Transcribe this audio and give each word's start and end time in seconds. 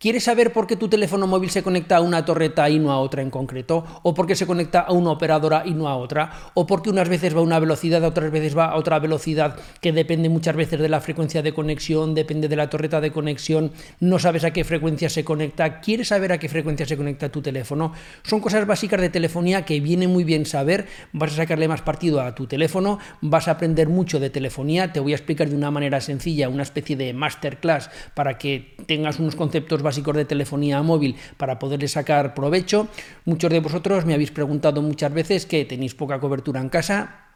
¿Quieres 0.00 0.24
saber 0.24 0.50
por 0.50 0.66
qué 0.66 0.76
tu 0.76 0.88
teléfono 0.88 1.26
móvil 1.26 1.50
se 1.50 1.62
conecta 1.62 1.98
a 1.98 2.00
una 2.00 2.24
torreta 2.24 2.70
y 2.70 2.78
no 2.78 2.90
a 2.90 2.98
otra 3.00 3.20
en 3.20 3.28
concreto? 3.28 3.84
¿O 4.02 4.14
por 4.14 4.26
qué 4.26 4.34
se 4.34 4.46
conecta 4.46 4.80
a 4.80 4.92
una 4.92 5.10
operadora 5.10 5.62
y 5.66 5.74
no 5.74 5.88
a 5.88 5.96
otra? 5.96 6.32
¿O 6.54 6.66
por 6.66 6.80
qué 6.80 6.88
unas 6.88 7.10
veces 7.10 7.34
va 7.34 7.40
a 7.40 7.42
una 7.42 7.58
velocidad, 7.58 8.02
otras 8.02 8.30
veces 8.30 8.56
va 8.56 8.70
a 8.70 8.76
otra 8.76 8.98
velocidad 8.98 9.56
que 9.82 9.92
depende 9.92 10.30
muchas 10.30 10.56
veces 10.56 10.80
de 10.80 10.88
la 10.88 11.02
frecuencia 11.02 11.42
de 11.42 11.52
conexión, 11.52 12.14
depende 12.14 12.48
de 12.48 12.56
la 12.56 12.70
torreta 12.70 13.02
de 13.02 13.12
conexión, 13.12 13.72
no 14.00 14.18
sabes 14.18 14.44
a 14.44 14.52
qué 14.52 14.64
frecuencia 14.64 15.10
se 15.10 15.22
conecta? 15.22 15.82
¿Quieres 15.82 16.08
saber 16.08 16.32
a 16.32 16.38
qué 16.38 16.48
frecuencia 16.48 16.86
se 16.86 16.96
conecta 16.96 17.28
tu 17.28 17.42
teléfono? 17.42 17.92
Son 18.22 18.40
cosas 18.40 18.66
básicas 18.66 19.02
de 19.02 19.10
telefonía 19.10 19.66
que 19.66 19.80
viene 19.80 20.08
muy 20.08 20.24
bien 20.24 20.46
saber, 20.46 20.86
vas 21.12 21.34
a 21.34 21.36
sacarle 21.36 21.68
más 21.68 21.82
partido 21.82 22.22
a 22.22 22.34
tu 22.34 22.46
teléfono, 22.46 23.00
vas 23.20 23.48
a 23.48 23.50
aprender 23.50 23.90
mucho 23.90 24.18
de 24.18 24.30
telefonía, 24.30 24.94
te 24.94 25.00
voy 25.00 25.12
a 25.12 25.16
explicar 25.16 25.50
de 25.50 25.56
una 25.56 25.70
manera 25.70 26.00
sencilla 26.00 26.48
una 26.48 26.62
especie 26.62 26.96
de 26.96 27.12
masterclass 27.12 27.90
para 28.14 28.38
que 28.38 28.76
tengas 28.86 29.18
unos 29.18 29.36
conceptos 29.36 29.82
básicos 29.82 29.89
de 30.16 30.24
telefonía 30.24 30.82
móvil 30.82 31.16
para 31.36 31.58
poderle 31.58 31.88
sacar 31.88 32.34
provecho. 32.34 32.88
Muchos 33.24 33.50
de 33.50 33.60
vosotros 33.60 34.04
me 34.04 34.14
habéis 34.14 34.30
preguntado 34.30 34.82
muchas 34.82 35.12
veces 35.12 35.46
que 35.46 35.64
tenéis 35.64 35.94
poca 35.94 36.20
cobertura 36.20 36.60
en 36.60 36.68
casa 36.68 37.29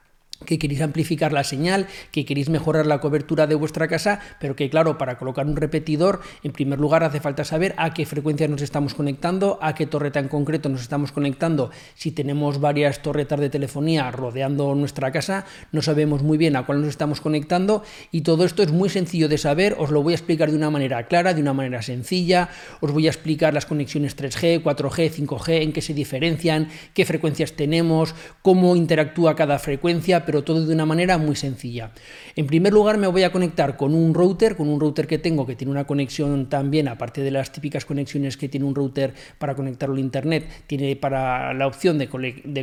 que 0.44 0.58
queréis 0.58 0.82
amplificar 0.82 1.32
la 1.32 1.44
señal, 1.44 1.86
que 2.12 2.24
queréis 2.24 2.48
mejorar 2.48 2.86
la 2.86 3.00
cobertura 3.00 3.46
de 3.46 3.54
vuestra 3.54 3.88
casa, 3.88 4.20
pero 4.40 4.56
que 4.56 4.70
claro, 4.70 4.98
para 4.98 5.18
colocar 5.18 5.46
un 5.46 5.56
repetidor, 5.56 6.20
en 6.42 6.52
primer 6.52 6.78
lugar 6.78 7.04
hace 7.04 7.20
falta 7.20 7.44
saber 7.44 7.74
a 7.76 7.94
qué 7.94 8.06
frecuencia 8.06 8.48
nos 8.48 8.62
estamos 8.62 8.94
conectando, 8.94 9.58
a 9.62 9.74
qué 9.74 9.86
torreta 9.86 10.20
en 10.20 10.28
concreto 10.28 10.68
nos 10.68 10.82
estamos 10.82 11.12
conectando. 11.12 11.70
Si 11.94 12.10
tenemos 12.10 12.60
varias 12.60 13.02
torretas 13.02 13.40
de 13.40 13.50
telefonía 13.50 14.10
rodeando 14.10 14.74
nuestra 14.74 15.12
casa, 15.12 15.44
no 15.72 15.82
sabemos 15.82 16.22
muy 16.22 16.38
bien 16.38 16.56
a 16.56 16.66
cuál 16.66 16.80
nos 16.80 16.90
estamos 16.90 17.20
conectando 17.20 17.82
y 18.10 18.22
todo 18.22 18.44
esto 18.44 18.62
es 18.62 18.72
muy 18.72 18.88
sencillo 18.88 19.28
de 19.28 19.38
saber, 19.38 19.76
os 19.78 19.90
lo 19.90 20.02
voy 20.02 20.12
a 20.12 20.16
explicar 20.16 20.50
de 20.50 20.56
una 20.56 20.70
manera 20.70 21.06
clara, 21.06 21.34
de 21.34 21.40
una 21.40 21.52
manera 21.52 21.82
sencilla, 21.82 22.48
os 22.80 22.92
voy 22.92 23.06
a 23.06 23.10
explicar 23.10 23.54
las 23.54 23.66
conexiones 23.66 24.16
3G, 24.16 24.62
4G, 24.62 25.10
5G, 25.10 25.62
en 25.62 25.72
qué 25.72 25.82
se 25.82 25.94
diferencian, 25.94 26.68
qué 26.94 27.04
frecuencias 27.04 27.52
tenemos, 27.52 28.14
cómo 28.42 28.76
interactúa 28.76 29.34
cada 29.34 29.58
frecuencia, 29.58 30.24
todo 30.42 30.66
de 30.66 30.74
una 30.74 30.86
manera 30.86 31.18
muy 31.18 31.36
sencilla. 31.36 31.92
En 32.34 32.46
primer 32.46 32.72
lugar 32.72 32.98
me 32.98 33.06
voy 33.06 33.22
a 33.22 33.30
conectar 33.30 33.76
con 33.76 33.94
un 33.94 34.14
router, 34.14 34.56
con 34.56 34.68
un 34.68 34.80
router 34.80 35.06
que 35.06 35.18
tengo 35.18 35.46
que 35.46 35.54
tiene 35.54 35.70
una 35.70 35.86
conexión 35.86 36.48
también, 36.48 36.88
aparte 36.88 37.20
de 37.20 37.30
las 37.30 37.52
típicas 37.52 37.84
conexiones 37.84 38.36
que 38.36 38.48
tiene 38.48 38.66
un 38.66 38.74
router 38.74 39.14
para 39.38 39.54
conectarlo 39.54 39.96
a 39.96 40.00
internet, 40.00 40.48
tiene 40.66 40.96
para 40.96 41.54
la 41.54 41.66
opción 41.66 41.98
de, 41.98 42.08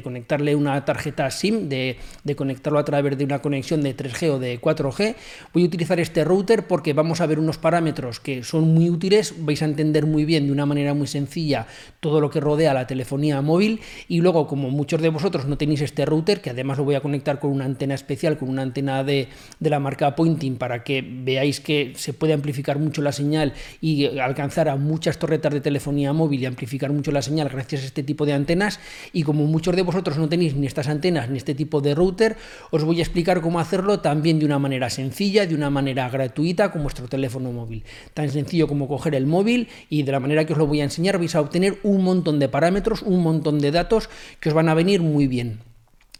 conectarle 0.04 0.56
una 0.56 0.84
tarjeta 0.84 1.30
SIM, 1.30 1.70
de 1.70 1.98
conectarlo 2.36 2.80
a 2.80 2.86
través 2.86 3.18
de 3.18 3.24
una 3.24 3.40
conexión 3.40 3.82
de 3.82 3.96
3G 3.96 4.30
o 4.32 4.40
de 4.40 4.60
4G. 4.60 5.16
Voy 5.54 5.64
a 5.64 5.66
utilizar 5.66 6.00
este 6.00 6.24
router 6.24 6.68
porque 6.68 6.94
vamos 6.94 7.22
a 7.22 7.26
ver 7.26 7.40
unos 7.40 7.58
parámetros 7.58 8.20
que 8.20 8.44
son 8.44 8.74
muy 8.74 8.90
útiles, 8.90 9.36
vais 9.40 9.62
a 9.62 9.66
entender 9.66 10.06
muy 10.06 10.26
bien 10.26 10.46
de 10.46 10.52
una 10.52 10.66
manera 10.66 10.94
muy 10.94 11.08
sencilla 11.08 11.68
todo 12.00 12.22
lo 12.22 12.30
que 12.30 12.40
rodea 12.40 12.74
la 12.74 12.88
telefonía 12.88 13.42
móvil 13.42 13.82
y 14.08 14.22
luego 14.22 14.48
como 14.48 14.70
muchos 14.70 15.02
de 15.02 15.10
vosotros 15.10 15.46
no 15.46 15.58
tenéis 15.58 15.82
este 15.82 16.06
router, 16.06 16.42
que 16.42 16.50
además 16.50 16.78
lo 16.78 16.84
voy 16.84 16.96
a 16.96 17.02
conectar 17.02 17.40
con 17.40 17.51
una 17.52 17.66
antena 17.66 17.94
especial, 17.94 18.38
con 18.38 18.50
una 18.50 18.62
antena 18.62 19.04
de, 19.04 19.28
la 19.60 19.80
marca 19.80 20.16
Pointing, 20.16 20.58
para 20.58 20.84
que 20.84 21.02
veáis 21.02 21.60
que 21.60 21.94
se 21.96 22.14
puede 22.14 22.34
amplificar 22.34 22.80
mucho 22.80 23.02
la 23.02 23.12
señal 23.12 23.54
y 23.80 24.20
alcanzar 24.20 24.70
a 24.70 24.76
muchas 24.76 25.18
torretas 25.18 25.54
de 25.54 25.62
telefonía 25.62 26.14
móvil 26.14 26.42
y 26.42 26.46
amplificar 26.46 26.92
mucho 26.92 27.12
la 27.12 27.22
señal 27.22 27.50
gracias 27.50 27.84
a 27.84 27.86
este 27.86 28.04
tipo 28.04 28.26
de 28.26 28.34
antenas. 28.34 28.80
Y 29.14 29.24
como 29.24 29.46
muchos 29.46 29.76
de 29.76 29.82
vosotros 29.82 30.18
no 30.18 30.30
tenéis 30.30 30.56
ni 30.56 30.68
estas 30.68 30.88
antenas 30.88 31.30
ni 31.30 31.38
este 31.38 31.56
tipo 31.56 31.82
de 31.82 31.96
router, 31.96 32.38
os 32.72 32.84
voy 32.84 33.00
a 33.00 33.04
explicar 33.04 33.42
cómo 33.42 33.60
hacerlo 33.60 34.00
también 34.00 34.40
de 34.40 34.46
una 34.46 34.60
manera 34.60 34.90
sencilla, 34.90 35.46
de 35.46 35.56
una 35.56 35.70
manera 35.70 36.10
gratuita 36.10 36.72
con 36.72 36.84
vuestro 36.84 37.08
teléfono 37.08 37.52
móvil. 37.52 37.84
Tan 38.14 38.30
sencillo 38.30 38.68
como 38.68 38.88
coger 38.88 39.16
el 39.16 39.26
móvil 39.26 39.68
y 39.90 40.04
de 40.04 40.12
la 40.12 40.20
manera 40.20 40.46
que 40.46 40.54
os 40.54 40.60
lo 40.60 40.68
voy 40.68 40.82
a 40.82 40.86
enseñar 40.86 41.18
vais 41.18 41.36
a 41.36 41.42
obtener 41.42 41.80
un 41.84 42.04
montón 42.04 42.40
de 42.40 42.50
parámetros, 42.50 43.02
un 43.02 43.22
montón 43.22 43.60
de 43.60 43.72
datos 43.72 44.10
que 44.40 44.50
os 44.50 44.56
van 44.56 44.70
a 44.70 44.74
venir 44.74 45.02
muy 45.02 45.28
bien. 45.28 45.71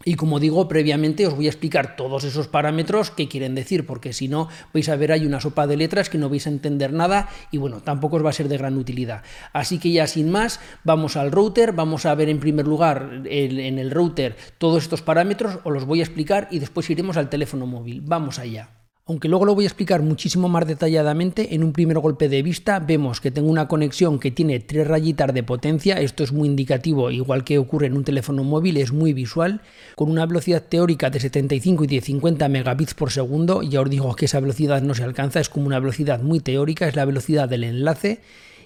Y 0.04 0.14
como 0.14 0.40
digo, 0.40 0.68
previamente 0.68 1.26
os 1.26 1.34
voy 1.34 1.46
a 1.46 1.50
explicar 1.50 1.96
todos 1.96 2.24
esos 2.24 2.48
parámetros 2.48 3.10
que 3.10 3.28
quieren 3.28 3.54
decir, 3.54 3.86
porque 3.86 4.12
si 4.12 4.28
no 4.28 4.48
vais 4.72 4.88
a 4.88 4.96
ver 4.96 5.12
hay 5.12 5.26
una 5.26 5.40
sopa 5.40 5.66
de 5.66 5.76
letras 5.76 6.10
que 6.10 6.18
no 6.18 6.28
vais 6.28 6.46
a 6.46 6.50
entender 6.50 6.92
nada 6.92 7.28
y 7.50 7.58
bueno, 7.58 7.80
tampoco 7.80 8.16
os 8.16 8.24
va 8.24 8.30
a 8.30 8.34
ser 8.34 8.48
de 8.48 8.58
gran 8.58 8.76
utilidad. 8.76 9.22
Así 9.52 9.78
que 9.78 9.92
ya 9.92 10.06
sin 10.06 10.30
más, 10.30 10.60
vamos 10.84 11.16
al 11.16 11.30
router, 11.30 11.72
vamos 11.72 12.06
a 12.06 12.14
ver 12.14 12.28
en 12.28 12.40
primer 12.40 12.66
lugar 12.66 13.22
en 13.24 13.78
el 13.78 13.90
router 13.90 14.36
todos 14.58 14.82
estos 14.82 15.02
parámetros, 15.02 15.58
os 15.64 15.72
los 15.72 15.84
voy 15.84 16.00
a 16.00 16.04
explicar 16.04 16.48
y 16.50 16.58
después 16.58 16.90
iremos 16.90 17.16
al 17.16 17.30
teléfono 17.30 17.66
móvil. 17.66 18.00
Vamos 18.04 18.38
allá. 18.38 18.81
Aunque 19.04 19.26
luego 19.26 19.46
lo 19.46 19.56
voy 19.56 19.64
a 19.64 19.66
explicar 19.66 20.00
muchísimo 20.00 20.48
más 20.48 20.64
detalladamente, 20.64 21.56
en 21.56 21.64
un 21.64 21.72
primer 21.72 21.98
golpe 21.98 22.28
de 22.28 22.40
vista 22.40 22.78
vemos 22.78 23.20
que 23.20 23.32
tengo 23.32 23.50
una 23.50 23.66
conexión 23.66 24.20
que 24.20 24.30
tiene 24.30 24.60
tres 24.60 24.86
rayitas 24.86 25.34
de 25.34 25.42
potencia, 25.42 26.00
esto 26.00 26.22
es 26.22 26.30
muy 26.30 26.48
indicativo, 26.48 27.10
igual 27.10 27.42
que 27.42 27.58
ocurre 27.58 27.88
en 27.88 27.96
un 27.96 28.04
teléfono 28.04 28.44
móvil, 28.44 28.76
es 28.76 28.92
muy 28.92 29.12
visual, 29.12 29.60
con 29.96 30.08
una 30.08 30.24
velocidad 30.24 30.62
teórica 30.62 31.10
de 31.10 31.18
75 31.18 31.82
y 31.82 31.86
de 31.88 32.00
50 32.00 32.48
megabits 32.48 32.94
por 32.94 33.10
segundo, 33.10 33.62
ya 33.64 33.80
os 33.80 33.90
digo 33.90 34.14
que 34.14 34.26
esa 34.26 34.38
velocidad 34.38 34.82
no 34.82 34.94
se 34.94 35.02
alcanza, 35.02 35.40
es 35.40 35.48
como 35.48 35.66
una 35.66 35.80
velocidad 35.80 36.22
muy 36.22 36.38
teórica, 36.38 36.86
es 36.86 36.94
la 36.94 37.04
velocidad 37.04 37.48
del 37.48 37.64
enlace, 37.64 38.20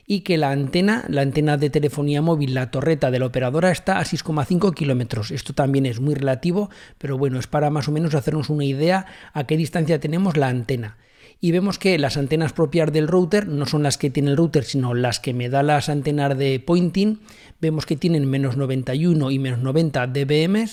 y 0.06 0.20
que 0.20 0.38
la 0.38 0.50
antena, 0.50 1.04
la 1.08 1.22
antena 1.22 1.56
de 1.56 1.70
telefonía 1.70 2.22
móvil, 2.22 2.54
la 2.54 2.70
torreta 2.70 3.10
de 3.10 3.18
la 3.18 3.26
operadora 3.26 3.70
está 3.70 3.98
a 3.98 4.04
6,5 4.04 4.72
kilómetros. 4.74 5.30
Esto 5.30 5.52
también 5.52 5.86
es 5.86 6.00
muy 6.00 6.14
relativo, 6.14 6.70
pero 6.98 7.18
bueno, 7.18 7.38
es 7.38 7.46
para 7.46 7.70
más 7.70 7.88
o 7.88 7.92
menos 7.92 8.14
hacernos 8.14 8.48
una 8.48 8.64
idea 8.64 9.06
a 9.32 9.44
qué 9.44 9.56
distancia 9.56 10.00
tenemos 10.00 10.36
la 10.36 10.48
antena. 10.48 10.96
Y 11.38 11.52
vemos 11.52 11.78
que 11.78 11.98
las 11.98 12.16
antenas 12.16 12.54
propias 12.54 12.90
del 12.92 13.08
router 13.08 13.46
no 13.46 13.66
son 13.66 13.82
las 13.82 13.98
que 13.98 14.08
tiene 14.08 14.30
el 14.30 14.38
router, 14.38 14.64
sino 14.64 14.94
las 14.94 15.20
que 15.20 15.34
me 15.34 15.50
da 15.50 15.62
las 15.62 15.90
antenas 15.90 16.36
de 16.38 16.60
pointing. 16.60 17.20
Vemos 17.60 17.84
que 17.84 17.96
tienen 17.96 18.24
menos 18.24 18.56
91 18.56 19.30
y 19.30 19.38
menos 19.38 19.58
90 19.58 20.06
dBm, 20.06 20.66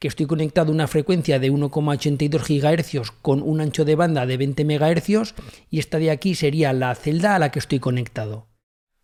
que 0.00 0.08
estoy 0.08 0.26
conectado 0.26 0.72
a 0.72 0.74
una 0.74 0.88
frecuencia 0.88 1.38
de 1.38 1.52
1,82 1.52 2.30
GHz 2.48 3.12
con 3.22 3.42
un 3.42 3.60
ancho 3.60 3.84
de 3.84 3.94
banda 3.94 4.26
de 4.26 4.36
20 4.36 4.64
MHz 4.64 5.34
y 5.70 5.78
esta 5.78 5.98
de 5.98 6.10
aquí 6.10 6.34
sería 6.34 6.72
la 6.72 6.94
celda 6.96 7.36
a 7.36 7.38
la 7.38 7.52
que 7.52 7.60
estoy 7.60 7.78
conectado. 7.78 8.48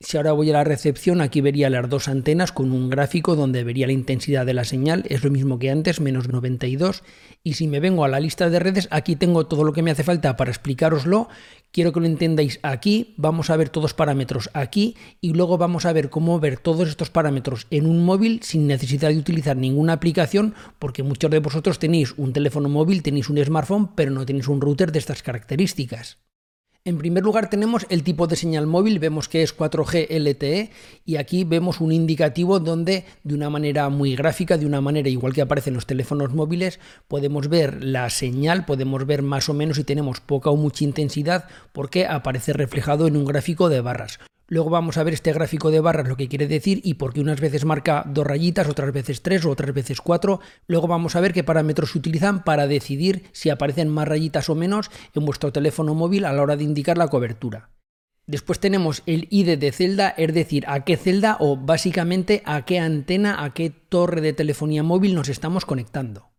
Si 0.01 0.17
ahora 0.17 0.33
voy 0.33 0.51
a 0.51 0.55
la 0.55 0.65
recepción, 0.65 1.21
aquí 1.21 1.41
vería 1.41 1.71
las 1.71 1.89
dos 1.89 2.09
antenas 2.09 2.53
con 2.53 2.73
un 2.73 2.91
gráfico 2.91 3.37
donde 3.37 3.65
vería 3.65 3.87
la 3.87 3.93
intensidad 3.93 4.45
de 4.45 4.53
la 4.53 4.65
señal, 4.65 5.05
es 5.09 5.25
lo 5.25 5.31
mismo 5.31 5.59
que 5.59 5.71
antes, 5.71 6.01
menos 6.01 6.29
92. 6.29 7.05
Y 7.43 7.55
si 7.55 7.69
me 7.69 7.81
vengo 7.81 8.05
a 8.05 8.09
la 8.09 8.21
lista 8.21 8.51
de 8.51 8.59
redes, 8.59 8.89
aquí 8.91 9.17
tengo 9.17 9.47
todo 9.47 9.65
lo 9.65 9.73
que 9.73 9.83
me 9.83 9.93
hace 9.93 10.03
falta 10.03 10.37
para 10.37 10.51
explicaroslo. 10.51 11.29
Quiero 11.71 11.93
que 11.93 12.01
lo 12.01 12.07
entendáis 12.07 12.59
aquí, 12.63 13.15
vamos 13.17 13.51
a 13.51 13.57
ver 13.57 13.69
todos 13.69 13.85
los 13.85 13.95
parámetros 13.95 14.51
aquí 14.53 14.97
y 15.21 15.33
luego 15.33 15.59
vamos 15.59 15.87
a 15.87 15.93
ver 15.93 16.11
cómo 16.11 16.39
ver 16.39 16.59
todos 16.59 16.89
estos 16.89 17.11
parámetros 17.11 17.67
en 17.71 17.87
un 17.87 18.05
móvil 18.05 18.43
sin 18.43 18.67
necesidad 18.67 19.09
de 19.09 19.19
utilizar 19.19 19.57
ninguna 19.57 19.95
aplicación, 19.95 20.55
porque 20.79 21.03
muchos 21.03 21.31
de 21.31 21.39
vosotros 21.39 21.79
tenéis 21.79 22.15
un 22.17 22.33
teléfono 22.33 22.69
móvil, 22.69 23.03
tenéis 23.03 23.31
un 23.31 23.43
smartphone, 23.43 23.95
pero 23.95 24.11
no 24.11 24.27
tenéis 24.27 24.49
un 24.49 24.61
router 24.61 24.93
de 24.93 24.99
estas 24.99 25.23
características. 25.23 26.19
En 26.87 26.99
primer 26.99 27.25
lugar 27.25 27.49
tenemos 27.49 27.87
el 27.89 28.03
tipo 28.03 28.27
de 28.27 28.37
señal 28.37 28.67
móvil, 28.67 28.99
vemos 28.99 29.31
que 29.31 29.43
es 29.43 29.57
4G 29.57 30.07
LTE 30.11 30.71
y 31.07 31.17
aquí 31.17 31.45
vemos 31.45 31.81
un 31.81 31.93
indicativo 31.93 32.61
donde 32.61 33.07
de 33.23 33.35
una 33.35 33.49
manera 33.49 33.89
muy 33.89 34.15
gráfica, 34.15 34.59
de 34.59 34.67
una 34.67 34.83
manera 34.83 35.09
igual 35.09 35.33
que 35.33 35.41
aparece 35.41 35.71
en 35.71 35.77
los 35.77 35.87
teléfonos 35.87 36.35
móviles, 36.35 36.81
podemos 37.09 37.49
ver 37.49 37.83
la 37.83 38.11
señal, 38.11 38.67
podemos 38.67 39.07
ver 39.07 39.23
más 39.23 39.49
o 39.49 39.55
menos 39.55 39.79
si 39.79 39.85
tenemos 39.85 40.21
poca 40.21 40.51
o 40.51 40.57
mucha 40.57 40.85
intensidad 40.85 41.49
porque 41.73 42.05
aparece 42.05 42.53
reflejado 42.53 43.07
en 43.07 43.17
un 43.17 43.25
gráfico 43.25 43.71
de 43.71 43.81
barras. 43.81 44.19
Luego 44.55 44.71
vamos 44.71 44.99
a 44.99 45.03
ver 45.03 45.15
este 45.15 45.33
gráfico 45.33 45.73
de 45.73 45.81
barras, 45.81 46.07
lo 46.07 46.17
que 46.17 46.29
quiere 46.29 46.47
decir 46.47 46.81
y 46.85 46.95
por 46.95 47.13
qué 47.13 47.21
unas 47.21 47.41
veces 47.41 47.65
marca 47.65 48.05
dos 48.07 48.25
rayitas, 48.25 48.69
otras 48.69 48.93
veces 48.93 49.21
tres 49.21 49.45
o 49.45 49.51
otras 49.51 49.75
veces 49.75 50.01
cuatro. 50.01 50.39
Luego 50.69 50.87
vamos 50.87 51.17
a 51.17 51.21
ver 51.21 51.33
qué 51.33 51.43
parámetros 51.43 51.91
se 51.91 51.99
utilizan 51.99 52.45
para 52.45 52.69
decidir 52.69 53.25
si 53.33 53.51
aparecen 53.51 53.89
más 53.89 54.07
rayitas 54.07 54.49
o 54.49 54.55
menos 54.55 54.93
en 55.13 55.25
vuestro 55.25 55.53
teléfono 55.53 55.97
móvil 55.97 56.25
a 56.25 56.33
la 56.33 56.41
hora 56.41 56.55
de 56.55 56.63
indicar 56.63 56.97
la 56.97 57.09
cobertura. 57.09 57.71
Después 58.29 58.61
tenemos 58.61 59.03
el 59.07 59.27
ID 59.29 59.59
de 59.59 59.73
celda, 59.73 60.11
es 60.11 60.33
decir, 60.33 60.67
a 60.69 60.85
qué 60.85 60.97
celda 60.97 61.37
o 61.41 61.57
básicamente 61.57 62.41
a 62.45 62.65
qué 62.65 62.79
antena, 62.79 63.43
a 63.43 63.55
qué 63.55 63.71
torre 63.71 64.21
de 64.21 64.35
telefonía 64.35 64.85
móvil 64.85 65.17
nos 65.17 65.31
estamos 65.31 65.65
conectando. 65.65 66.31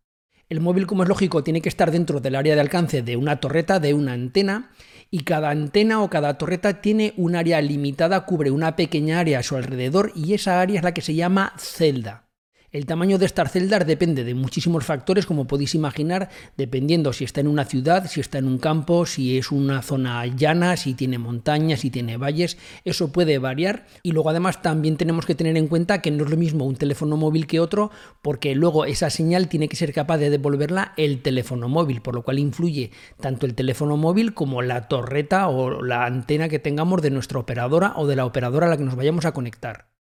El 0.48 0.60
móvil, 0.60 0.86
como 0.86 1.02
es 1.02 1.08
lógico, 1.08 1.42
tiene 1.42 1.60
que 1.60 1.68
estar 1.68 1.90
dentro 1.90 2.20
del 2.20 2.36
área 2.36 2.54
de 2.54 2.60
alcance 2.60 3.02
de 3.02 3.16
una 3.16 3.40
torreta, 3.40 3.80
de 3.80 3.94
una 3.94 4.12
antena, 4.12 4.70
y 5.10 5.20
cada 5.20 5.50
antena 5.50 6.02
o 6.02 6.10
cada 6.10 6.38
torreta 6.38 6.80
tiene 6.80 7.14
un 7.16 7.36
área 7.36 7.60
limitada, 7.60 8.26
cubre 8.26 8.50
una 8.50 8.76
pequeña 8.76 9.20
área 9.20 9.38
a 9.38 9.42
su 9.42 9.56
alrededor 9.56 10.12
y 10.14 10.34
esa 10.34 10.60
área 10.60 10.78
es 10.78 10.84
la 10.84 10.94
que 10.94 11.02
se 11.02 11.14
llama 11.14 11.52
celda. 11.58 12.25
El 12.72 12.84
tamaño 12.84 13.18
de 13.18 13.26
estas 13.26 13.52
celdas 13.52 13.86
depende 13.86 14.24
de 14.24 14.34
muchísimos 14.34 14.84
factores, 14.84 15.24
como 15.24 15.46
podéis 15.46 15.74
imaginar, 15.74 16.28
dependiendo 16.56 17.12
si 17.12 17.24
está 17.24 17.40
en 17.40 17.46
una 17.46 17.64
ciudad, 17.64 18.06
si 18.08 18.20
está 18.20 18.38
en 18.38 18.46
un 18.48 18.58
campo, 18.58 19.06
si 19.06 19.38
es 19.38 19.52
una 19.52 19.82
zona 19.82 20.26
llana, 20.26 20.76
si 20.76 20.94
tiene 20.94 21.18
montañas, 21.18 21.80
si 21.80 21.90
tiene 21.90 22.16
valles, 22.16 22.58
eso 22.84 23.12
puede 23.12 23.38
variar. 23.38 23.86
Y 24.02 24.12
luego 24.12 24.30
además 24.30 24.62
también 24.62 24.96
tenemos 24.96 25.26
que 25.26 25.34
tener 25.34 25.56
en 25.56 25.68
cuenta 25.68 26.02
que 26.02 26.10
no 26.10 26.24
es 26.24 26.30
lo 26.30 26.36
mismo 26.36 26.64
un 26.64 26.76
teléfono 26.76 27.16
móvil 27.16 27.46
que 27.46 27.60
otro, 27.60 27.90
porque 28.20 28.54
luego 28.54 28.84
esa 28.84 29.10
señal 29.10 29.48
tiene 29.48 29.68
que 29.68 29.76
ser 29.76 29.92
capaz 29.92 30.18
de 30.18 30.30
devolverla 30.30 30.92
el 30.96 31.22
teléfono 31.22 31.68
móvil, 31.68 32.02
por 32.02 32.14
lo 32.14 32.22
cual 32.22 32.38
influye 32.38 32.90
tanto 33.20 33.46
el 33.46 33.54
teléfono 33.54 33.96
móvil 33.96 34.34
como 34.34 34.60
la 34.62 34.88
torreta 34.88 35.48
o 35.48 35.82
la 35.82 36.04
antena 36.04 36.48
que 36.48 36.58
tengamos 36.58 37.00
de 37.00 37.10
nuestra 37.10 37.38
operadora 37.38 37.94
o 37.96 38.06
de 38.06 38.16
la 38.16 38.26
operadora 38.26 38.66
a 38.66 38.70
la 38.70 38.76
que 38.76 38.84
nos 38.84 38.96
vayamos 38.96 39.24
a 39.24 39.32
conectar. 39.32 39.95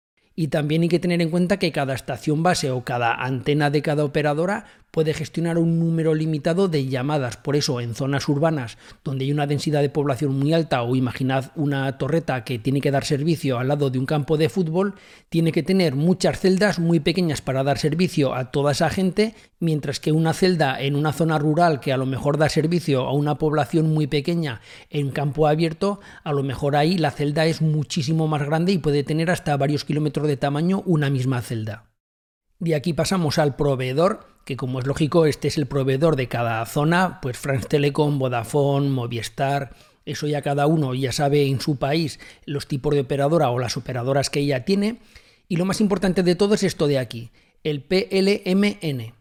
Y 0.41 0.47
también 0.47 0.81
hay 0.81 0.89
que 0.89 0.97
tener 0.97 1.21
en 1.21 1.29
cuenta 1.29 1.59
que 1.59 1.71
cada 1.71 1.93
estación 1.93 2.41
base 2.41 2.71
o 2.71 2.83
cada 2.83 3.13
antena 3.13 3.69
de 3.69 3.83
cada 3.83 4.03
operadora 4.03 4.65
puede 4.91 5.13
gestionar 5.13 5.57
un 5.57 5.79
número 5.79 6.13
limitado 6.13 6.67
de 6.67 6.85
llamadas. 6.85 7.37
Por 7.37 7.55
eso, 7.55 7.79
en 7.81 7.95
zonas 7.95 8.27
urbanas 8.29 8.77
donde 9.03 9.25
hay 9.25 9.31
una 9.31 9.47
densidad 9.47 9.81
de 9.81 9.89
población 9.89 10.37
muy 10.37 10.53
alta, 10.53 10.83
o 10.83 10.95
imaginad 10.95 11.51
una 11.55 11.97
torreta 11.97 12.43
que 12.43 12.59
tiene 12.59 12.81
que 12.81 12.91
dar 12.91 13.05
servicio 13.05 13.57
al 13.57 13.69
lado 13.69 13.89
de 13.89 13.99
un 13.99 14.05
campo 14.05 14.37
de 14.37 14.49
fútbol, 14.49 14.95
tiene 15.29 15.51
que 15.51 15.63
tener 15.63 15.95
muchas 15.95 16.39
celdas 16.39 16.79
muy 16.79 16.99
pequeñas 16.99 17.41
para 17.41 17.63
dar 17.63 17.77
servicio 17.77 18.33
a 18.33 18.51
toda 18.51 18.73
esa 18.73 18.89
gente, 18.89 19.33
mientras 19.59 19.99
que 19.99 20.11
una 20.11 20.33
celda 20.33 20.81
en 20.81 20.95
una 20.95 21.13
zona 21.13 21.37
rural 21.37 21.79
que 21.79 21.93
a 21.93 21.97
lo 21.97 22.05
mejor 22.05 22.37
da 22.37 22.49
servicio 22.49 23.01
a 23.01 23.13
una 23.13 23.35
población 23.35 23.93
muy 23.93 24.07
pequeña 24.07 24.61
en 24.89 25.11
campo 25.11 25.47
abierto, 25.47 25.99
a 26.23 26.33
lo 26.33 26.43
mejor 26.43 26.75
ahí 26.75 26.97
la 26.97 27.11
celda 27.11 27.45
es 27.45 27.61
muchísimo 27.61 28.27
más 28.27 28.43
grande 28.43 28.73
y 28.73 28.77
puede 28.77 29.03
tener 29.03 29.31
hasta 29.31 29.55
varios 29.57 29.85
kilómetros 29.85 30.27
de 30.27 30.37
tamaño 30.37 30.83
una 30.85 31.09
misma 31.09 31.41
celda. 31.41 31.90
De 32.61 32.75
aquí 32.75 32.93
pasamos 32.93 33.39
al 33.39 33.55
proveedor, 33.55 34.27
que 34.45 34.55
como 34.55 34.77
es 34.77 34.85
lógico, 34.85 35.25
este 35.25 35.47
es 35.47 35.57
el 35.57 35.65
proveedor 35.65 36.15
de 36.15 36.27
cada 36.27 36.63
zona, 36.67 37.19
pues 37.19 37.35
France 37.35 37.67
Telecom, 37.67 38.19
Vodafone, 38.19 38.87
Movistar, 38.87 39.75
eso 40.05 40.27
ya 40.27 40.43
cada 40.43 40.67
uno 40.67 40.93
ya 40.93 41.11
sabe 41.11 41.47
en 41.47 41.59
su 41.59 41.77
país 41.77 42.19
los 42.45 42.67
tipos 42.67 42.93
de 42.93 42.99
operadora 42.99 43.49
o 43.49 43.57
las 43.57 43.77
operadoras 43.77 44.29
que 44.29 44.41
ella 44.41 44.63
tiene. 44.63 44.99
Y 45.47 45.55
lo 45.55 45.65
más 45.65 45.81
importante 45.81 46.21
de 46.21 46.35
todo 46.35 46.53
es 46.53 46.61
esto 46.61 46.85
de 46.85 46.99
aquí, 46.99 47.31
el 47.63 47.81
PLMN. 47.81 49.15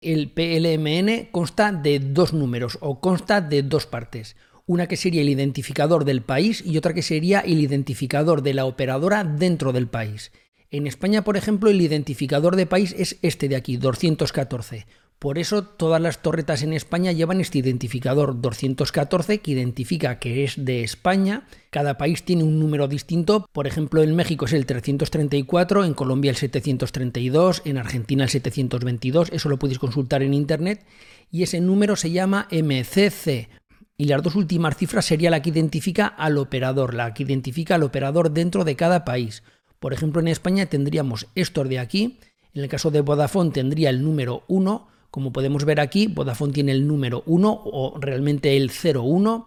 El 0.00 0.32
PLMN 0.32 1.28
consta 1.30 1.70
de 1.70 2.00
dos 2.00 2.32
números 2.32 2.78
o 2.80 3.00
consta 3.00 3.40
de 3.40 3.62
dos 3.62 3.86
partes. 3.86 4.34
Una 4.66 4.88
que 4.88 4.96
sería 4.96 5.22
el 5.22 5.28
identificador 5.28 6.04
del 6.04 6.22
país 6.22 6.64
y 6.66 6.78
otra 6.78 6.94
que 6.94 7.02
sería 7.02 7.38
el 7.38 7.60
identificador 7.60 8.42
de 8.42 8.54
la 8.54 8.64
operadora 8.64 9.22
dentro 9.22 9.72
del 9.72 9.86
país. 9.86 10.32
En 10.70 10.86
España, 10.86 11.22
por 11.22 11.36
ejemplo, 11.36 11.70
el 11.70 11.80
identificador 11.80 12.56
de 12.56 12.66
país 12.66 12.94
es 12.98 13.18
este 13.22 13.48
de 13.48 13.56
aquí, 13.56 13.76
214. 13.76 14.86
Por 15.18 15.38
eso 15.38 15.64
todas 15.64 16.00
las 16.00 16.20
torretas 16.20 16.62
en 16.62 16.74
España 16.74 17.10
llevan 17.10 17.40
este 17.40 17.58
identificador 17.58 18.38
214 18.38 19.38
que 19.38 19.50
identifica 19.50 20.18
que 20.18 20.44
es 20.44 20.62
de 20.62 20.82
España. 20.82 21.46
Cada 21.70 21.96
país 21.96 22.22
tiene 22.22 22.44
un 22.44 22.58
número 22.58 22.86
distinto. 22.86 23.48
Por 23.52 23.66
ejemplo, 23.66 24.02
en 24.02 24.14
México 24.14 24.44
es 24.44 24.52
el 24.52 24.66
334, 24.66 25.84
en 25.84 25.94
Colombia 25.94 26.30
el 26.30 26.36
732, 26.36 27.62
en 27.64 27.78
Argentina 27.78 28.24
el 28.24 28.30
722. 28.30 29.30
Eso 29.32 29.48
lo 29.48 29.58
podéis 29.58 29.78
consultar 29.78 30.22
en 30.22 30.34
internet. 30.34 30.84
Y 31.30 31.44
ese 31.44 31.62
número 31.62 31.96
se 31.96 32.10
llama 32.10 32.46
MCC. 32.50 33.48
Y 33.96 34.04
las 34.04 34.22
dos 34.22 34.34
últimas 34.34 34.76
cifras 34.76 35.06
sería 35.06 35.30
la 35.30 35.40
que 35.40 35.48
identifica 35.48 36.06
al 36.06 36.36
operador, 36.36 36.92
la 36.92 37.14
que 37.14 37.22
identifica 37.22 37.76
al 37.76 37.84
operador 37.84 38.32
dentro 38.32 38.64
de 38.64 38.76
cada 38.76 39.06
país. 39.06 39.42
Por 39.78 39.92
ejemplo, 39.92 40.20
en 40.20 40.28
España 40.28 40.66
tendríamos 40.66 41.26
estos 41.34 41.68
de 41.68 41.78
aquí. 41.78 42.18
En 42.54 42.62
el 42.62 42.68
caso 42.68 42.90
de 42.90 43.00
Vodafone 43.00 43.50
tendría 43.50 43.90
el 43.90 44.02
número 44.02 44.44
1. 44.48 44.88
Como 45.10 45.32
podemos 45.32 45.64
ver 45.64 45.80
aquí, 45.80 46.06
Vodafone 46.06 46.52
tiene 46.52 46.72
el 46.72 46.86
número 46.86 47.22
1 47.26 47.62
o 47.64 47.98
realmente 48.00 48.56
el 48.56 48.70
01. 48.70 49.44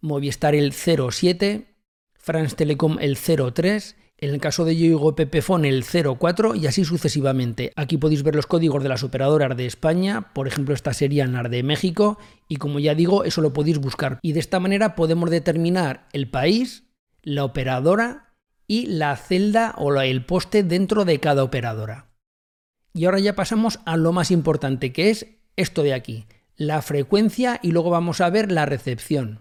Movistar 0.00 0.54
el 0.54 0.72
07. 0.72 1.66
France 2.14 2.56
Telecom 2.56 2.98
el 3.00 3.16
03. 3.16 3.96
En 4.22 4.34
el 4.34 4.40
caso 4.40 4.66
de 4.66 4.76
Yoigo 4.76 5.16
Pepefone 5.16 5.66
el 5.70 5.82
04 5.82 6.54
y 6.54 6.66
así 6.66 6.84
sucesivamente. 6.84 7.72
Aquí 7.74 7.96
podéis 7.96 8.22
ver 8.22 8.36
los 8.36 8.46
códigos 8.46 8.82
de 8.82 8.90
las 8.90 9.02
operadoras 9.02 9.56
de 9.56 9.64
España, 9.64 10.32
por 10.34 10.46
ejemplo 10.46 10.74
esta 10.74 10.92
sería 10.92 11.26
la 11.26 11.42
de 11.44 11.62
México 11.62 12.18
y 12.46 12.56
como 12.56 12.80
ya 12.80 12.94
digo 12.94 13.24
eso 13.24 13.40
lo 13.40 13.54
podéis 13.54 13.78
buscar. 13.78 14.18
Y 14.20 14.32
de 14.32 14.40
esta 14.40 14.60
manera 14.60 14.94
podemos 14.94 15.30
determinar 15.30 16.06
el 16.12 16.28
país, 16.28 16.84
la 17.22 17.44
operadora 17.44 18.29
y 18.70 18.86
la 18.86 19.16
celda 19.16 19.74
o 19.78 20.00
el 20.00 20.24
poste 20.24 20.62
dentro 20.62 21.04
de 21.04 21.18
cada 21.18 21.42
operadora. 21.42 22.06
Y 22.94 23.04
ahora 23.04 23.18
ya 23.18 23.34
pasamos 23.34 23.80
a 23.84 23.96
lo 23.96 24.12
más 24.12 24.30
importante, 24.30 24.92
que 24.92 25.10
es 25.10 25.26
esto 25.56 25.82
de 25.82 25.92
aquí, 25.92 26.26
la 26.54 26.80
frecuencia 26.80 27.58
y 27.64 27.72
luego 27.72 27.90
vamos 27.90 28.20
a 28.20 28.30
ver 28.30 28.52
la 28.52 28.66
recepción. 28.66 29.40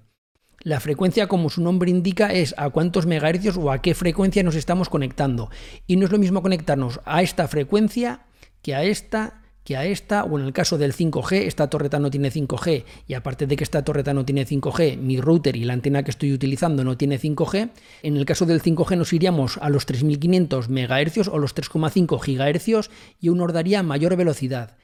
La 0.62 0.80
frecuencia, 0.80 1.28
como 1.28 1.52
su 1.52 1.62
nombre 1.62 1.92
indica, 1.92 2.34
es 2.34 2.56
a 2.58 2.72
cuántos 2.72 3.06
megahercios 3.06 3.56
o 3.58 3.72
a 3.72 3.84
qué 3.84 3.94
frecuencia 3.94 4.42
nos 4.42 4.56
estamos 4.56 4.90
conectando. 4.90 5.52
Y 5.86 5.98
no 5.98 6.06
es 6.06 6.12
lo 6.12 6.18
mismo 6.18 6.42
conectarnos 6.42 7.00
a 7.06 7.22
esta 7.22 7.48
frecuencia 7.48 8.26
que 8.64 8.74
a 8.74 8.82
esta 8.82 9.39
que 9.64 9.78
a 9.78 9.86
esta, 9.86 10.24
o 10.24 10.40
en 10.40 10.46
el 10.46 10.54
caso 10.54 10.78
del 10.78 10.94
5G, 10.94 11.46
esta 11.46 11.70
torreta 11.70 12.00
no 12.00 12.10
tiene 12.10 12.32
5G, 12.32 12.86
y 13.08 13.14
aparte 13.14 13.46
de 13.46 13.56
que 13.56 13.64
esta 13.64 13.84
torreta 13.84 14.14
no 14.14 14.26
tiene 14.26 14.46
5G, 14.46 14.98
mi 14.98 15.20
router 15.20 15.56
y 15.56 15.66
la 15.66 15.74
antena 15.74 16.04
que 16.04 16.12
estoy 16.12 16.34
utilizando 16.34 16.84
no 16.84 16.98
tiene 16.98 17.20
5G, 17.20 17.70
en 18.04 18.18
el 18.18 18.26
caso 18.26 18.46
del 18.46 18.62
5G 18.62 18.98
nos 18.98 19.14
iríamos 19.14 19.58
a 19.58 19.70
los 19.70 19.86
3500 19.86 20.70
MHz 20.70 21.28
o 21.28 21.38
los 21.38 21.56
3,5 21.56 22.20
GHz 22.20 22.90
y 23.20 23.30
nos 23.30 23.54
daría 23.54 23.84
mayor 23.84 24.16
velocidad. 24.16 24.78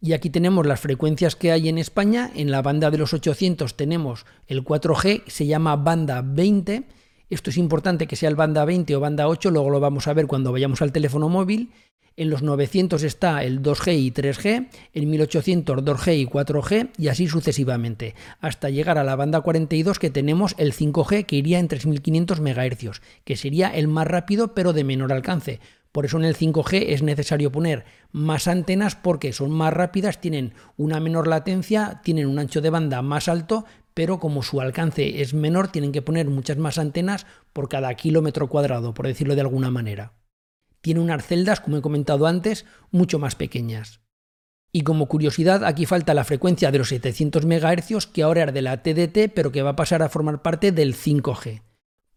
Y 0.00 0.14
aquí 0.14 0.30
tenemos 0.30 0.66
las 0.66 0.80
frecuencias 0.80 1.36
que 1.36 1.52
hay 1.52 1.68
en 1.68 1.78
España, 1.78 2.30
en 2.34 2.50
la 2.50 2.60
banda 2.60 2.90
de 2.90 2.98
los 2.98 3.14
800 3.14 3.76
tenemos 3.76 4.26
el 4.48 4.64
4G, 4.64 5.22
se 5.28 5.46
llama 5.46 5.76
banda 5.76 6.22
20, 6.24 6.88
esto 7.34 7.50
es 7.50 7.56
importante 7.56 8.06
que 8.06 8.16
sea 8.16 8.28
el 8.28 8.36
banda 8.36 8.64
20 8.64 8.94
o 8.96 9.00
banda 9.00 9.28
8, 9.28 9.50
luego 9.50 9.70
lo 9.70 9.80
vamos 9.80 10.06
a 10.06 10.12
ver 10.12 10.26
cuando 10.26 10.52
vayamos 10.52 10.82
al 10.82 10.92
teléfono 10.92 11.28
móvil. 11.28 11.70
En 12.14 12.28
los 12.28 12.42
900 12.42 13.02
está 13.04 13.42
el 13.42 13.62
2G 13.62 13.98
y 13.98 14.10
3G, 14.10 14.68
en 14.92 15.10
1800 15.10 15.78
2G 15.82 16.18
y 16.18 16.26
4G 16.26 16.90
y 16.98 17.08
así 17.08 17.26
sucesivamente, 17.26 18.14
hasta 18.40 18.68
llegar 18.68 18.98
a 18.98 19.04
la 19.04 19.16
banda 19.16 19.40
42 19.40 19.98
que 19.98 20.10
tenemos 20.10 20.54
el 20.58 20.74
5G 20.74 21.24
que 21.24 21.36
iría 21.36 21.58
en 21.58 21.68
3500 21.68 22.40
MHz, 22.40 23.00
que 23.24 23.36
sería 23.36 23.68
el 23.68 23.88
más 23.88 24.06
rápido 24.06 24.54
pero 24.54 24.74
de 24.74 24.84
menor 24.84 25.10
alcance. 25.10 25.60
Por 25.90 26.06
eso 26.06 26.18
en 26.18 26.24
el 26.24 26.36
5G 26.36 26.86
es 26.88 27.02
necesario 27.02 27.52
poner 27.52 27.84
más 28.12 28.48
antenas 28.48 28.96
porque 28.96 29.32
son 29.32 29.50
más 29.50 29.72
rápidas, 29.72 30.20
tienen 30.20 30.54
una 30.76 31.00
menor 31.00 31.26
latencia, 31.26 32.00
tienen 32.02 32.26
un 32.26 32.38
ancho 32.38 32.62
de 32.62 32.70
banda 32.70 33.02
más 33.02 33.28
alto, 33.28 33.66
pero 33.94 34.18
como 34.18 34.42
su 34.42 34.60
alcance 34.60 35.22
es 35.22 35.34
menor, 35.34 35.68
tienen 35.68 35.92
que 35.92 36.02
poner 36.02 36.28
muchas 36.28 36.56
más 36.56 36.78
antenas 36.78 37.26
por 37.52 37.68
cada 37.68 37.94
kilómetro 37.94 38.48
cuadrado, 38.48 38.94
por 38.94 39.06
decirlo 39.06 39.34
de 39.34 39.40
alguna 39.42 39.70
manera 39.70 40.14
tiene 40.82 41.00
unas 41.00 41.24
celdas, 41.24 41.60
como 41.60 41.78
he 41.78 41.82
comentado 41.82 42.26
antes, 42.26 42.66
mucho 42.90 43.18
más 43.18 43.36
pequeñas. 43.36 44.00
Y 44.72 44.82
como 44.82 45.06
curiosidad, 45.06 45.64
aquí 45.64 45.86
falta 45.86 46.12
la 46.12 46.24
frecuencia 46.24 46.70
de 46.70 46.78
los 46.78 46.88
700 46.88 47.46
MHz, 47.46 48.06
que 48.06 48.22
ahora 48.22 48.44
es 48.44 48.54
de 48.54 48.62
la 48.62 48.82
TDT, 48.82 49.32
pero 49.34 49.52
que 49.52 49.62
va 49.62 49.70
a 49.70 49.76
pasar 49.76 50.02
a 50.02 50.08
formar 50.08 50.42
parte 50.42 50.72
del 50.72 50.94
5G. 50.94 51.62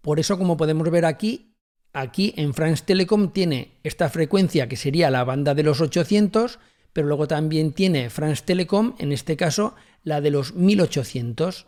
Por 0.01 0.19
eso, 0.19 0.37
como 0.37 0.57
podemos 0.57 0.89
ver 0.89 1.05
aquí, 1.05 1.55
aquí 1.93 2.33
en 2.37 2.53
France 2.53 2.83
Telecom 2.85 3.31
tiene 3.31 3.79
esta 3.83 4.09
frecuencia 4.09 4.67
que 4.67 4.77
sería 4.77 5.11
la 5.11 5.23
banda 5.23 5.53
de 5.53 5.63
los 5.63 5.81
800, 5.81 6.59
pero 6.91 7.07
luego 7.07 7.27
también 7.27 7.73
tiene 7.73 8.09
France 8.09 8.43
Telecom, 8.45 8.95
en 8.99 9.11
este 9.11 9.35
caso, 9.37 9.75
la 10.05 10.21
de 10.21 10.31
los 10.31 10.55
1800. 10.55 11.67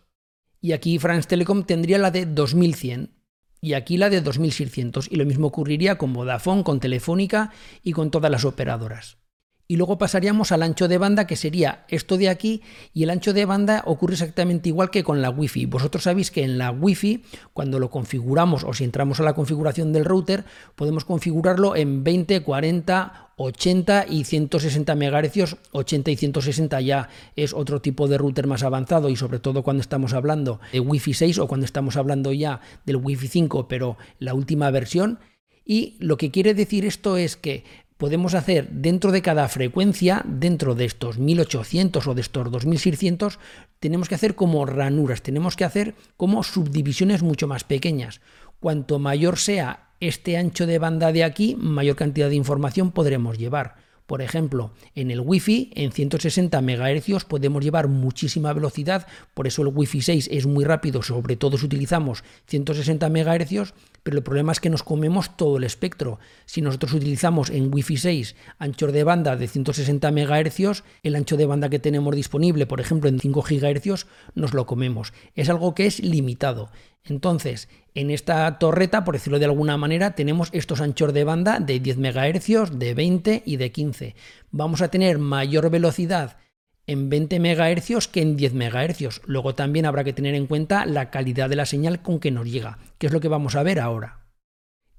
Y 0.62 0.72
aquí 0.72 0.98
France 0.98 1.28
Telecom 1.28 1.64
tendría 1.64 1.98
la 1.98 2.12
de 2.12 2.26
2100 2.26 3.12
y 3.60 3.74
aquí 3.74 3.98
la 3.98 4.10
de 4.10 4.22
2600 4.22 5.12
y 5.12 5.18
lo 5.18 5.26
mismo 5.26 5.48
ocurriría 5.48 5.98
con 5.98 6.14
Vodafone, 6.14 6.64
con 6.64 6.80
Telefónica 6.80 7.52
y 7.84 7.92
con 7.92 8.12
todas 8.12 8.32
las 8.32 8.46
operadoras. 8.46 9.18
Y 9.70 9.76
luego 9.76 9.98
pasaríamos 9.98 10.54
al 10.54 10.64
ancho 10.64 10.88
de 10.88 10.98
banda, 10.98 11.28
que 11.28 11.36
sería 11.36 11.86
esto 11.90 12.18
de 12.18 12.30
aquí, 12.30 12.62
y 12.94 13.04
el 13.04 13.10
ancho 13.10 13.34
de 13.34 13.44
banda 13.44 13.84
ocurre 13.86 14.14
exactamente 14.14 14.70
igual 14.70 14.90
que 14.90 15.04
con 15.04 15.22
la 15.22 15.30
Wi-Fi. 15.30 15.66
Vosotros 15.66 16.04
sabéis 16.04 16.32
que 16.32 16.44
en 16.44 16.58
la 16.58 16.72
Wi-Fi, 16.72 17.24
cuando 17.54 17.78
lo 17.78 17.90
configuramos 17.90 18.64
o 18.64 18.74
si 18.74 18.86
entramos 18.86 19.20
a 19.20 19.24
la 19.24 19.34
configuración 19.34 19.92
del 19.92 20.06
router, 20.06 20.46
podemos 20.76 21.04
configurarlo 21.04 21.76
en 21.76 22.06
20, 22.06 22.44
40, 22.44 23.32
80 23.36 24.06
y 24.10 24.24
160 24.24 24.96
MHz. 24.96 25.58
80 25.74 26.12
y 26.12 26.16
160 26.16 26.82
ya 26.82 27.10
es 27.36 27.54
otro 27.54 27.82
tipo 27.82 28.08
de 28.08 28.18
router 28.18 28.48
más 28.48 28.64
avanzado 28.64 29.10
y 29.10 29.18
sobre 29.18 29.40
todo 29.40 29.64
cuando 29.64 29.82
estamos 29.82 30.14
hablando 30.14 30.62
de 30.72 30.80
Wi-Fi 30.80 31.14
6 31.14 31.40
o 31.40 31.48
cuando 31.48 31.66
estamos 31.66 31.98
hablando 31.98 32.32
ya 32.32 32.62
del 32.86 32.96
Wi-Fi 32.96 33.28
5, 33.28 33.68
pero 33.68 33.98
la 34.20 34.34
última 34.34 34.72
versión. 34.72 35.20
Y 35.66 35.98
lo 36.00 36.16
que 36.16 36.32
quiere 36.32 36.54
decir 36.54 36.86
esto 36.86 37.18
es 37.18 37.36
que 37.36 37.66
podemos 37.98 38.34
hacer 38.34 38.70
dentro 38.70 39.12
de 39.12 39.22
cada 39.22 39.48
frecuencia, 39.50 40.24
dentro 40.26 40.76
de 40.76 40.86
estos 40.86 41.18
1800 41.18 42.08
o 42.08 42.14
de 42.14 42.22
estos 42.22 42.52
2600, 42.52 43.40
tenemos 43.80 44.08
que 44.08 44.16
hacer 44.16 44.36
como 44.36 44.66
ranuras, 44.66 45.22
tenemos 45.22 45.56
que 45.56 45.66
hacer 45.66 45.96
como 46.16 46.44
subdivisiones 46.44 47.24
mucho 47.24 47.48
más 47.48 47.64
pequeñas. 47.64 48.22
Cuanto 48.60 49.00
mayor 49.00 49.38
sea 49.38 49.90
este 50.00 50.38
ancho 50.38 50.68
de 50.68 50.80
banda 50.80 51.12
de 51.12 51.24
aquí, 51.24 51.56
mayor 51.56 51.96
cantidad 51.96 52.30
de 52.30 52.36
información 52.36 52.92
podremos 52.92 53.38
llevar. 53.38 53.87
Por 54.08 54.22
ejemplo, 54.22 54.72
en 54.96 55.12
el 55.12 55.20
Wi-Fi 55.20 55.72
en 55.76 55.92
160 55.92 56.62
MHz 56.62 57.26
podemos 57.26 57.62
llevar 57.62 57.90
muchísima 57.90 58.54
velocidad, 58.54 59.06
por 59.34 59.48
eso 59.48 59.62
el 59.62 59.68
Wi-Fi 59.68 60.02
6 60.02 60.30
es 60.32 60.48
muy 60.48 60.64
rápido, 60.64 61.04
sobre 61.04 61.36
todo 61.36 61.58
si 61.58 61.66
utilizamos 61.66 62.24
160 62.48 63.10
MHz, 63.10 63.74
pero 64.04 64.18
el 64.18 64.24
problema 64.24 64.54
es 64.54 64.62
que 64.62 64.70
nos 64.70 64.84
comemos 64.84 65.36
todo 65.36 65.58
el 65.58 65.66
espectro. 65.66 66.20
Si 66.46 66.62
nosotros 66.62 66.94
utilizamos 66.94 67.50
en 67.50 67.70
Wi-Fi 67.74 67.98
6 67.98 68.36
ancho 68.60 68.88
de 68.88 69.04
banda 69.04 69.36
de 69.36 69.50
160 69.50 70.10
MHz, 70.10 70.84
el 71.04 71.16
ancho 71.18 71.36
de 71.36 71.46
banda 71.46 71.70
que 71.70 71.80
tenemos 71.80 72.16
disponible, 72.16 72.66
por 72.66 72.80
ejemplo, 72.80 73.10
en 73.10 73.20
5 73.20 73.42
GHz, 73.42 74.08
nos 74.36 74.54
lo 74.54 74.66
comemos. 74.66 75.12
Es 75.36 75.50
algo 75.50 75.76
que 75.76 75.86
es 75.86 76.00
limitado. 76.00 76.70
Entonces, 77.08 77.70
en 77.96 78.12
esta 78.12 78.60
torreta, 78.60 79.04
por 79.04 79.16
decirlo 79.16 79.40
de 79.40 79.46
alguna 79.46 79.78
manera, 79.78 80.16
tenemos 80.16 80.50
estos 80.52 80.82
anchos 80.82 81.14
de 81.14 81.24
banda 81.24 81.60
de 81.60 81.80
10 81.80 81.98
MHz, 81.98 82.72
de 82.78 82.94
20 82.94 83.44
y 83.46 83.58
de 83.58 83.72
15. 83.72 84.16
Vamos 84.52 84.82
a 84.82 84.90
tener 84.90 85.18
mayor 85.18 85.70
velocidad 85.70 86.38
en 86.86 87.10
20 87.10 87.40
MHz 87.40 88.08
que 88.08 88.22
en 88.22 88.38
10 88.38 88.54
MHz. 88.54 89.22
Luego 89.26 89.56
también 89.56 89.86
habrá 89.86 90.04
que 90.04 90.14
tener 90.14 90.36
en 90.36 90.48
cuenta 90.48 90.86
la 90.86 91.10
calidad 91.10 91.50
de 91.50 91.56
la 91.58 91.66
señal 91.66 92.02
con 92.02 92.20
que 92.20 92.32
nos 92.32 92.50
llega, 92.50 92.80
que 92.98 93.08
es 93.08 93.14
lo 93.14 93.20
que 93.20 93.28
vamos 93.28 93.56
a 93.56 93.64
ver 93.64 93.80
ahora. 93.80 94.22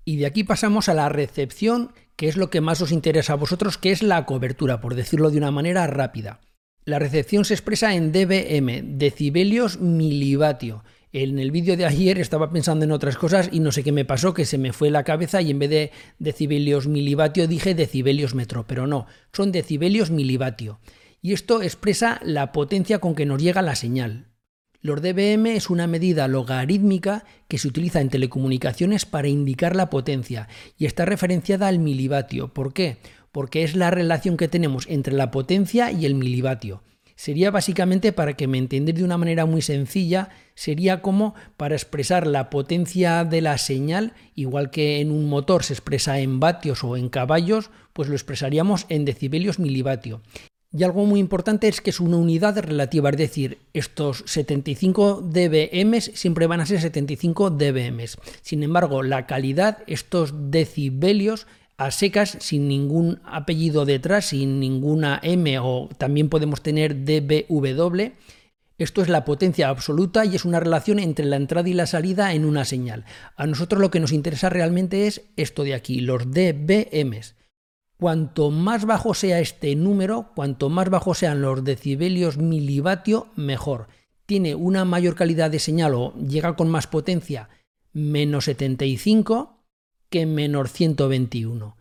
Y 0.05 0.17
de 0.17 0.27
aquí 0.27 0.45
pasamos 0.45 0.89
a 0.89 0.95
la 0.95 1.09
recepción, 1.09 1.93
que 2.17 2.29
es 2.29 2.37
lo 2.37 2.51
que 2.51 2.61
más 2.61 2.81
os 2.81 2.93
interesa 2.93 3.35
a 3.35 3.37
vosotros, 3.37 3.79
que 3.79 3.91
es 3.91 4.03
la 4.03 4.25
cobertura, 4.25 4.81
por 4.81 4.95
decirlo 4.95 5.31
de 5.31 5.39
una 5.39 5.51
manera 5.51 5.87
rápida. 5.87 6.41
La 6.85 6.99
recepción 6.99 7.45
se 7.45 7.55
expresa 7.55 7.95
en 7.95 8.13
dBm, 8.13 8.97
decibelios 8.99 9.79
milivatio. 9.79 10.85
En 11.11 11.39
el 11.39 11.51
vídeo 11.51 11.75
de 11.79 11.87
ayer 11.87 12.19
estaba 12.19 12.51
pensando 12.51 12.85
en 12.85 12.93
otras 12.93 13.17
cosas 13.17 13.49
y 13.51 13.61
no 13.61 13.73
sé 13.73 13.83
qué 13.83 13.93
me 13.93 14.05
pasó, 14.05 14.35
que 14.35 14.45
se 14.45 14.59
me 14.59 14.75
fue 14.75 14.91
la 14.91 15.05
cabeza 15.05 15.41
y 15.41 15.51
en 15.51 15.59
vez 15.59 15.71
de 15.71 15.91
decibelios 16.19 16.87
milivatio 16.87 17.49
dije 17.49 17.75
decibelios 17.75 18.35
metro, 18.35 18.67
pero 18.67 18.87
no, 18.87 19.07
son 19.33 19.51
decibelios 19.51 20.11
milivatio. 20.11 20.81
Y 21.23 21.33
esto 21.33 21.63
expresa 21.63 22.21
la 22.23 22.53
potencia 22.53 22.99
con 22.99 23.15
que 23.15 23.25
nos 23.25 23.43
llega 23.43 23.63
la 23.63 23.75
señal. 23.75 24.27
Los 24.83 25.01
dBm 25.01 25.47
es 25.47 25.71
una 25.71 25.87
medida 25.87 26.29
logarítmica 26.29 27.25
que 27.49 27.57
se 27.57 27.69
utiliza 27.69 28.03
en 28.03 28.11
telecomunicaciones 28.11 29.07
para 29.07 29.29
indicar 29.29 29.75
la 29.75 29.89
potencia 29.89 30.47
y 30.77 30.85
está 30.85 31.07
referenciada 31.07 31.69
al 31.69 31.79
milivatio. 31.79 32.53
¿Por 32.53 32.75
qué? 32.75 32.99
Porque 33.33 33.65
es 33.65 33.75
la 33.75 33.91
relación 33.91 34.37
que 34.37 34.47
tenemos 34.47 34.87
entre 34.89 35.15
la 35.15 35.31
potencia 35.31 35.91
y 35.91 36.05
el 36.05 36.15
milivatio 36.15 36.83
sería 37.19 37.51
básicamente 37.51 38.13
para 38.13 38.35
que 38.35 38.47
me 38.47 38.59
entendáis 38.59 38.97
de 38.97 39.03
una 39.03 39.19
manera 39.19 39.45
muy 39.45 39.61
sencilla, 39.61 40.29
sería 40.55 41.03
como 41.03 41.35
para 41.57 41.75
expresar 41.75 42.29
la 42.29 42.49
potencia 42.49 43.25
de 43.25 43.41
la 43.41 43.59
señal, 43.59 44.13
igual 44.37 44.71
que 44.71 45.01
en 45.01 45.11
un 45.11 45.29
motor 45.29 45.65
se 45.65 45.73
expresa 45.73 46.21
en 46.21 46.39
vatios 46.39 46.85
o 46.85 46.97
en 46.97 47.09
caballos, 47.09 47.71
pues 47.93 48.09
lo 48.09 48.15
expresaríamos 48.15 48.87
en 48.89 49.05
decibelios 49.05 49.59
milivatio. 49.59 50.23
Y 50.71 50.85
algo 50.85 51.07
muy 51.07 51.19
importante 51.19 51.67
es 51.67 51.81
que 51.81 51.91
es 51.91 51.99
una 51.99 52.19
unidad 52.19 52.57
relativa, 52.59 53.11
es 53.11 53.17
decir, 53.17 53.59
estos 53.73 54.23
75 54.27 55.23
dBm 55.23 56.01
siempre 56.01 56.47
van 56.47 56.61
a 56.61 56.67
ser 56.67 56.81
75 56.81 57.51
dBm. 57.51 58.05
Sin 58.43 58.63
embargo, 58.63 59.03
la 59.03 59.27
calidad, 59.27 59.79
estos 59.89 60.53
decibelios, 60.53 61.49
a 61.79 61.93
secas, 61.93 62.37
sin 62.41 62.67
ningún 62.67 63.21
apellido 63.25 63.85
detrás, 63.85 64.27
sin 64.27 64.59
ninguna 64.59 65.21
M 65.23 65.59
o 65.61 65.89
también 65.97 66.29
podemos 66.29 66.61
tener 66.61 67.05
dBW. 67.05 68.13
Esto 68.79 69.01
es 69.01 69.09
la 69.09 69.25
potencia 69.25 69.69
absoluta 69.69 70.25
y 70.25 70.35
es 70.35 70.45
una 70.45 70.61
relación 70.61 70.99
entre 70.99 71.25
la 71.25 71.37
entrada 71.37 71.69
y 71.69 71.75
la 71.75 71.87
salida 71.87 72.35
en 72.35 72.45
una 72.45 72.65
señal. 72.65 73.05
A 73.37 73.47
nosotros 73.47 73.81
lo 73.81 73.91
que 73.91 74.01
nos 74.01 74.13
interesa 74.13 74.51
realmente 74.51 75.07
es 75.07 75.23
esto 75.37 75.63
de 75.63 75.75
aquí, 75.75 76.01
los 76.01 76.31
dBm. 76.31 77.21
Cuanto 77.97 78.51
más 78.51 78.85
bajo 78.85 79.15
sea 79.15 79.41
este 79.41 79.75
número, 79.75 80.33
cuanto 80.35 80.71
más 80.71 80.91
bajo 80.91 81.15
sean 81.15 81.43
los 81.43 81.65
decibelios 81.65 82.39
milivatio, 82.39 83.29
mejor. 83.37 83.89
Tiene 84.27 84.55
una 84.55 84.85
mayor 84.85 85.15
calidad 85.15 85.51
de 85.51 85.59
señal 85.59 85.95
o 85.95 86.15
llega 86.15 86.55
con 86.55 86.69
más 86.69 86.87
potencia, 86.87 87.49
menos 87.93 88.45
75, 88.45 89.58
que 90.11 90.27
menor 90.27 90.69
121. 90.69 91.77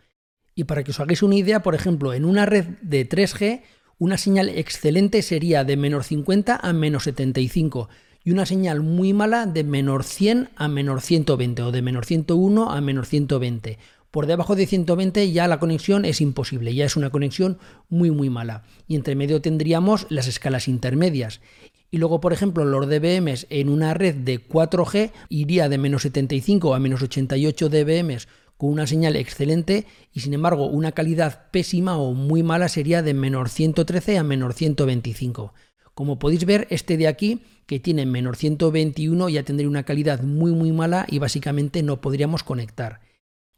Y 0.56 0.64
para 0.64 0.84
que 0.84 0.92
os 0.92 1.00
hagáis 1.00 1.22
una 1.22 1.36
idea, 1.36 1.62
por 1.62 1.76
ejemplo, 1.76 2.14
en 2.14 2.26
una 2.26 2.46
red 2.46 2.66
de 2.82 3.08
3G, 3.08 3.62
una 4.00 4.18
señal 4.18 4.50
excelente 4.50 5.22
sería 5.22 5.64
de 5.64 5.78
menor 5.78 6.04
50 6.04 6.60
a 6.62 6.74
menos 6.74 7.04
75 7.04 7.90
y 8.24 8.32
una 8.32 8.46
señal 8.46 8.82
muy 8.82 9.14
mala 9.14 9.46
de 9.46 9.64
menor 9.64 10.04
100 10.04 10.50
a 10.56 10.68
menor 10.68 11.02
120 11.02 11.62
o 11.62 11.72
de 11.72 11.82
menor 11.82 12.06
101 12.06 12.72
a 12.72 12.82
menor 12.82 13.06
120. 13.06 13.78
Por 14.12 14.26
debajo 14.26 14.56
de 14.56 14.68
120 14.68 15.32
ya 15.32 15.48
la 15.48 15.60
conexión 15.60 16.06
es 16.06 16.22
imposible, 16.22 16.74
ya 16.74 16.86
es 16.86 16.96
una 16.96 17.10
conexión 17.10 17.58
muy 17.88 18.12
muy 18.12 18.30
mala. 18.30 18.64
Y 18.88 18.96
entre 18.96 19.16
medio 19.16 19.42
tendríamos 19.42 20.08
las 20.10 20.28
escalas 20.28 20.68
intermedias. 20.68 21.40
Y 21.90 21.98
luego, 21.98 22.20
por 22.20 22.34
ejemplo, 22.34 22.66
los 22.66 22.88
dBm 22.88 23.34
en 23.50 23.70
una 23.70 23.94
red 23.94 24.16
de 24.16 24.46
4G 24.46 25.12
iría 25.30 25.70
de 25.70 25.78
menos 25.78 26.02
75 26.02 26.74
a 26.74 26.80
menos 26.80 27.02
88 27.02 27.70
dBm 27.70 28.18
con 28.58 28.72
una 28.72 28.88
señal 28.88 29.16
excelente 29.16 29.86
y 30.12 30.22
sin 30.22 30.34
embargo 30.34 30.66
una 30.66 30.92
calidad 30.92 31.50
pésima 31.52 31.98
o 31.98 32.14
muy 32.14 32.44
mala 32.44 32.68
sería 32.70 33.04
de 33.04 33.14
menos 33.14 33.52
113 33.52 34.18
a 34.18 34.24
menos 34.24 34.56
125. 34.56 35.54
Como 35.94 36.20
podéis 36.20 36.46
ver, 36.46 36.68
este 36.70 36.98
de 36.98 37.08
aquí, 37.08 37.42
que 37.66 37.80
tiene 37.80 38.06
menos 38.06 38.38
121, 38.38 39.30
ya 39.30 39.44
tendría 39.44 39.70
una 39.70 39.84
calidad 39.84 40.22
muy 40.22 40.52
muy 40.52 40.72
mala 40.72 41.06
y 41.10 41.20
básicamente 41.20 41.84
no 41.84 42.02
podríamos 42.02 42.44
conectar. 42.44 43.00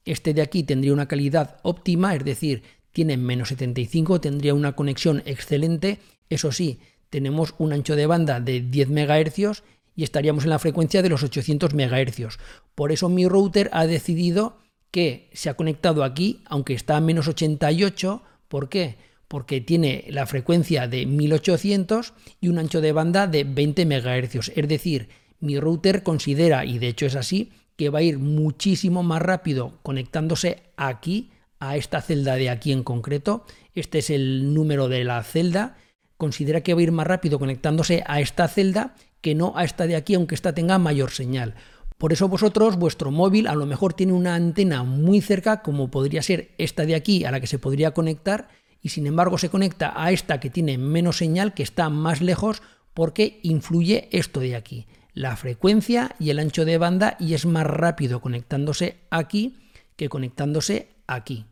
Este 0.06 0.34
de 0.34 0.42
aquí 0.42 0.64
tendría 0.64 0.94
una 0.94 1.08
calidad 1.08 1.60
óptima, 1.64 2.16
es 2.16 2.24
decir, 2.24 2.64
tiene 2.92 3.18
menos 3.18 3.50
75, 3.50 4.22
tendría 4.22 4.54
una 4.54 4.74
conexión 4.74 5.22
excelente, 5.26 6.00
eso 6.30 6.52
sí, 6.52 6.80
tenemos 7.10 7.56
un 7.58 7.74
ancho 7.74 7.96
de 7.96 8.06
banda 8.06 8.40
de 8.40 8.62
10 8.62 8.90
MHz 8.90 9.64
y 9.96 10.04
estaríamos 10.04 10.44
en 10.44 10.52
la 10.52 10.60
frecuencia 10.60 11.02
de 11.02 11.10
los 11.10 11.24
800 11.24 11.74
MHz. 11.74 12.38
Por 12.76 12.92
eso 12.92 13.10
mi 13.10 13.28
router 13.28 13.70
ha 13.74 13.86
decidido 13.86 14.58
que 14.92 15.30
se 15.34 15.50
ha 15.50 15.56
conectado 15.56 16.04
aquí, 16.04 16.42
aunque 16.46 16.74
está 16.74 16.98
a 16.98 17.02
menos 17.02 17.28
88. 17.28 18.24
¿Por 18.48 18.70
qué? 18.70 18.98
Porque 19.28 19.62
tiene 19.62 20.06
la 20.10 20.26
frecuencia 20.26 20.88
de 20.88 21.06
1800 21.06 22.14
y 22.42 22.48
un 22.48 22.60
ancho 22.60 22.82
de 22.82 22.92
banda 22.92 23.28
de 23.28 23.44
20 23.44 23.86
MHz. 23.86 24.52
Es 24.56 24.68
decir, 24.68 25.10
mi 25.40 25.60
router 25.60 26.04
considera, 26.04 26.66
y 26.66 26.80
de 26.80 26.88
hecho 26.88 27.06
es 27.06 27.16
así, 27.16 27.52
que 27.76 27.90
va 27.90 28.00
a 28.00 28.04
ir 28.04 28.20
muchísimo 28.20 29.04
más 29.04 29.22
rápido 29.22 29.80
conectándose 29.84 30.64
aquí, 30.78 31.32
a 31.60 31.76
esta 31.76 32.02
celda 32.02 32.36
de 32.36 32.50
aquí 32.50 32.72
en 32.72 32.84
concreto. 32.84 33.44
Este 33.76 34.00
es 34.00 34.10
el 34.10 34.54
número 34.54 34.88
de 34.88 35.04
la 35.04 35.22
celda 35.24 35.78
considera 36.20 36.62
que 36.62 36.74
va 36.74 36.82
a 36.82 36.84
ir 36.84 36.92
más 36.92 37.08
rápido 37.08 37.40
conectándose 37.40 38.04
a 38.06 38.20
esta 38.20 38.48
celda 38.50 38.94
que 39.22 39.36
no 39.36 39.54
a 39.56 39.64
esta 39.64 39.88
de 39.88 39.96
aquí, 39.96 40.16
aunque 40.16 40.36
esta 40.36 40.54
tenga 40.54 40.78
mayor 40.78 41.12
señal. 41.12 41.56
Por 41.98 42.12
eso 42.12 42.28
vosotros, 42.28 42.76
vuestro 42.76 43.10
móvil 43.10 43.48
a 43.48 43.56
lo 43.56 43.66
mejor 43.66 43.94
tiene 43.94 44.12
una 44.12 44.36
antena 44.36 44.84
muy 44.84 45.22
cerca, 45.22 45.62
como 45.62 45.90
podría 45.90 46.22
ser 46.22 46.52
esta 46.58 46.86
de 46.86 46.96
aquí, 46.96 47.24
a 47.24 47.32
la 47.32 47.40
que 47.40 47.48
se 47.48 47.58
podría 47.58 47.92
conectar, 47.92 48.50
y 48.82 48.90
sin 48.90 49.08
embargo 49.08 49.38
se 49.38 49.50
conecta 49.50 49.94
a 49.96 50.12
esta 50.12 50.42
que 50.42 50.50
tiene 50.50 50.78
menos 50.78 51.18
señal, 51.18 51.54
que 51.54 51.64
está 51.64 51.90
más 51.90 52.22
lejos, 52.22 52.62
porque 52.94 53.40
influye 53.42 54.10
esto 54.12 54.42
de 54.42 54.58
aquí, 54.58 54.88
la 55.14 55.38
frecuencia 55.38 56.16
y 56.20 56.32
el 56.32 56.40
ancho 56.40 56.66
de 56.66 56.78
banda, 56.78 57.16
y 57.18 57.34
es 57.34 57.46
más 57.46 57.66
rápido 57.66 58.20
conectándose 58.20 58.98
aquí 59.10 59.58
que 59.96 60.10
conectándose 60.10 60.90
aquí. 61.08 61.46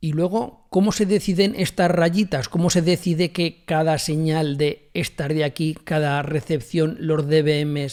Y 0.00 0.12
luego, 0.12 0.66
¿cómo 0.70 0.92
se 0.92 1.06
deciden 1.06 1.54
estas 1.56 1.90
rayitas? 1.90 2.48
¿Cómo 2.48 2.70
se 2.70 2.82
decide 2.82 3.32
que 3.32 3.64
cada 3.64 3.98
señal 3.98 4.56
de 4.56 4.90
estar 4.94 5.32
de 5.32 5.44
aquí, 5.44 5.76
cada 5.84 6.22
recepción, 6.22 6.96
los 7.00 7.26
dBm 7.26 7.86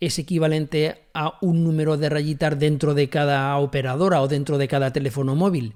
es 0.00 0.18
equivalente 0.18 1.02
a 1.12 1.38
un 1.42 1.62
número 1.62 1.96
de 1.98 2.08
rayitas 2.08 2.58
dentro 2.58 2.94
de 2.94 3.08
cada 3.08 3.56
operadora 3.58 4.22
o 4.22 4.28
dentro 4.28 4.56
de 4.56 4.68
cada 4.68 4.92
teléfono 4.92 5.34
móvil? 5.34 5.74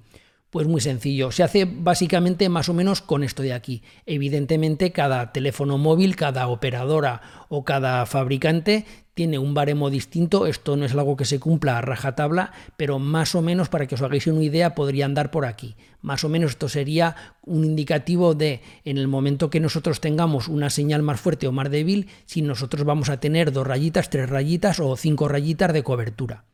Pues 0.54 0.68
muy 0.68 0.80
sencillo, 0.80 1.32
se 1.32 1.42
hace 1.42 1.64
básicamente 1.64 2.48
más 2.48 2.68
o 2.68 2.74
menos 2.74 3.02
con 3.02 3.24
esto 3.24 3.42
de 3.42 3.52
aquí. 3.52 3.82
Evidentemente 4.06 4.92
cada 4.92 5.32
teléfono 5.32 5.78
móvil, 5.78 6.14
cada 6.14 6.46
operadora 6.46 7.22
o 7.48 7.64
cada 7.64 8.06
fabricante 8.06 8.84
tiene 9.14 9.40
un 9.40 9.52
baremo 9.52 9.90
distinto, 9.90 10.46
esto 10.46 10.76
no 10.76 10.84
es 10.84 10.92
algo 10.92 11.16
que 11.16 11.24
se 11.24 11.40
cumpla 11.40 11.78
a 11.78 11.80
rajatabla, 11.80 12.52
pero 12.76 13.00
más 13.00 13.34
o 13.34 13.42
menos 13.42 13.68
para 13.68 13.88
que 13.88 13.96
os 13.96 14.02
hagáis 14.02 14.28
una 14.28 14.44
idea 14.44 14.76
podría 14.76 15.06
andar 15.06 15.32
por 15.32 15.44
aquí. 15.44 15.74
Más 16.02 16.22
o 16.22 16.28
menos 16.28 16.52
esto 16.52 16.68
sería 16.68 17.16
un 17.42 17.64
indicativo 17.64 18.36
de 18.36 18.60
en 18.84 18.98
el 18.98 19.08
momento 19.08 19.50
que 19.50 19.58
nosotros 19.58 20.00
tengamos 20.00 20.46
una 20.46 20.70
señal 20.70 21.02
más 21.02 21.20
fuerte 21.20 21.48
o 21.48 21.52
más 21.52 21.68
débil, 21.68 22.06
si 22.26 22.42
nosotros 22.42 22.84
vamos 22.84 23.08
a 23.08 23.18
tener 23.18 23.50
dos 23.50 23.66
rayitas, 23.66 24.08
tres 24.08 24.30
rayitas 24.30 24.78
o 24.78 24.96
cinco 24.96 25.26
rayitas 25.26 25.72
de 25.72 25.82
cobertura. 25.82 26.44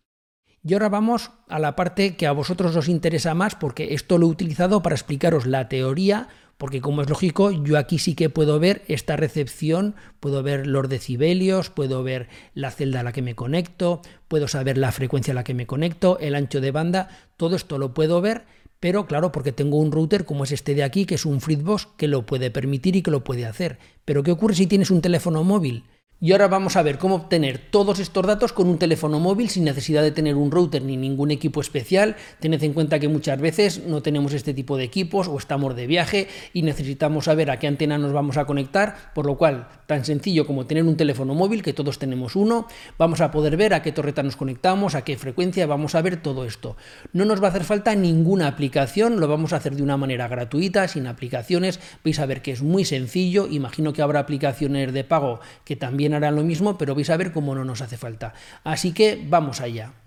Y 0.62 0.74
ahora 0.74 0.90
vamos 0.90 1.30
a 1.48 1.58
la 1.58 1.74
parte 1.74 2.16
que 2.16 2.26
a 2.26 2.32
vosotros 2.32 2.76
os 2.76 2.88
interesa 2.88 3.34
más 3.34 3.54
porque 3.54 3.94
esto 3.94 4.18
lo 4.18 4.26
he 4.26 4.30
utilizado 4.30 4.82
para 4.82 4.94
explicaros 4.94 5.46
la 5.46 5.68
teoría, 5.68 6.28
porque 6.58 6.82
como 6.82 7.00
es 7.00 7.08
lógico, 7.08 7.50
yo 7.50 7.78
aquí 7.78 7.98
sí 7.98 8.14
que 8.14 8.28
puedo 8.28 8.60
ver 8.60 8.82
esta 8.86 9.16
recepción, 9.16 9.94
puedo 10.20 10.42
ver 10.42 10.66
los 10.66 10.86
decibelios, 10.90 11.70
puedo 11.70 12.02
ver 12.02 12.28
la 12.52 12.70
celda 12.70 13.00
a 13.00 13.02
la 13.02 13.12
que 13.12 13.22
me 13.22 13.34
conecto, 13.34 14.02
puedo 14.28 14.48
saber 14.48 14.76
la 14.76 14.92
frecuencia 14.92 15.32
a 15.32 15.34
la 15.34 15.44
que 15.44 15.54
me 15.54 15.66
conecto, 15.66 16.18
el 16.18 16.34
ancho 16.34 16.60
de 16.60 16.72
banda, 16.72 17.08
todo 17.38 17.56
esto 17.56 17.78
lo 17.78 17.94
puedo 17.94 18.20
ver, 18.20 18.44
Pero 18.80 19.06
claro, 19.06 19.30
porque 19.30 19.52
tengo 19.52 19.76
un 19.76 19.92
router 19.92 20.24
como 20.24 20.44
es 20.44 20.52
este 20.52 20.74
de 20.74 20.82
aquí, 20.82 21.04
que 21.04 21.16
es 21.16 21.26
un 21.26 21.42
FreeBOS, 21.42 21.88
que 21.98 22.08
lo 22.08 22.24
puede 22.24 22.50
permitir 22.50 22.96
y 22.96 23.02
que 23.02 23.10
lo 23.10 23.22
puede 23.24 23.44
hacer. 23.44 23.78
Pero 24.06 24.22
¿qué 24.22 24.32
ocurre 24.32 24.54
si 24.54 24.66
tienes 24.66 24.90
un 24.90 25.02
teléfono 25.02 25.44
móvil? 25.44 25.84
Y 26.22 26.32
ahora 26.32 26.48
vamos 26.48 26.76
a 26.76 26.82
ver 26.82 26.98
cómo 26.98 27.14
obtener 27.14 27.58
todos 27.70 27.98
estos 27.98 28.26
datos 28.26 28.52
con 28.52 28.68
un 28.68 28.76
teléfono 28.76 29.18
móvil 29.18 29.48
sin 29.48 29.64
necesidad 29.64 30.02
de 30.02 30.10
tener 30.10 30.34
un 30.34 30.50
router 30.50 30.82
ni 30.82 30.98
ningún 30.98 31.30
equipo 31.30 31.62
especial. 31.62 32.14
Tened 32.40 32.62
en 32.62 32.74
cuenta 32.74 32.98
que 32.98 33.08
muchas 33.08 33.40
veces 33.40 33.86
no 33.86 34.02
tenemos 34.02 34.34
este 34.34 34.52
tipo 34.52 34.76
de 34.76 34.84
equipos 34.84 35.28
o 35.28 35.38
estamos 35.38 35.74
de 35.74 35.86
viaje 35.86 36.28
y 36.52 36.60
necesitamos 36.60 37.24
saber 37.24 37.50
a 37.50 37.58
qué 37.58 37.68
antena 37.68 37.96
nos 37.96 38.12
vamos 38.12 38.36
a 38.36 38.44
conectar, 38.44 39.12
por 39.14 39.24
lo 39.24 39.38
cual 39.38 39.68
tan 39.90 40.04
sencillo 40.04 40.46
como 40.46 40.66
tener 40.66 40.84
un 40.84 40.96
teléfono 40.96 41.34
móvil, 41.34 41.64
que 41.64 41.72
todos 41.72 41.98
tenemos 41.98 42.36
uno, 42.36 42.68
vamos 42.96 43.20
a 43.20 43.32
poder 43.32 43.56
ver 43.56 43.74
a 43.74 43.82
qué 43.82 43.90
torreta 43.90 44.22
nos 44.22 44.36
conectamos, 44.36 44.94
a 44.94 45.02
qué 45.02 45.18
frecuencia, 45.18 45.66
vamos 45.66 45.96
a 45.96 46.00
ver 46.00 46.22
todo 46.22 46.44
esto. 46.44 46.76
No 47.12 47.24
nos 47.24 47.42
va 47.42 47.48
a 47.48 47.50
hacer 47.50 47.64
falta 47.64 47.96
ninguna 47.96 48.46
aplicación, 48.46 49.18
lo 49.18 49.26
vamos 49.26 49.52
a 49.52 49.56
hacer 49.56 49.74
de 49.74 49.82
una 49.82 49.96
manera 49.96 50.28
gratuita, 50.28 50.86
sin 50.86 51.08
aplicaciones, 51.08 51.80
vais 52.04 52.20
a 52.20 52.26
ver 52.26 52.40
que 52.40 52.52
es 52.52 52.62
muy 52.62 52.84
sencillo, 52.84 53.48
imagino 53.48 53.92
que 53.92 54.02
habrá 54.02 54.20
aplicaciones 54.20 54.92
de 54.92 55.02
pago 55.02 55.40
que 55.64 55.74
también 55.74 56.14
harán 56.14 56.36
lo 56.36 56.44
mismo, 56.44 56.78
pero 56.78 56.94
vais 56.94 57.10
a 57.10 57.16
ver 57.16 57.32
cómo 57.32 57.56
no 57.56 57.64
nos 57.64 57.80
hace 57.80 57.96
falta. 57.96 58.32
Así 58.62 58.92
que 58.92 59.20
vamos 59.28 59.60
allá. 59.60 59.99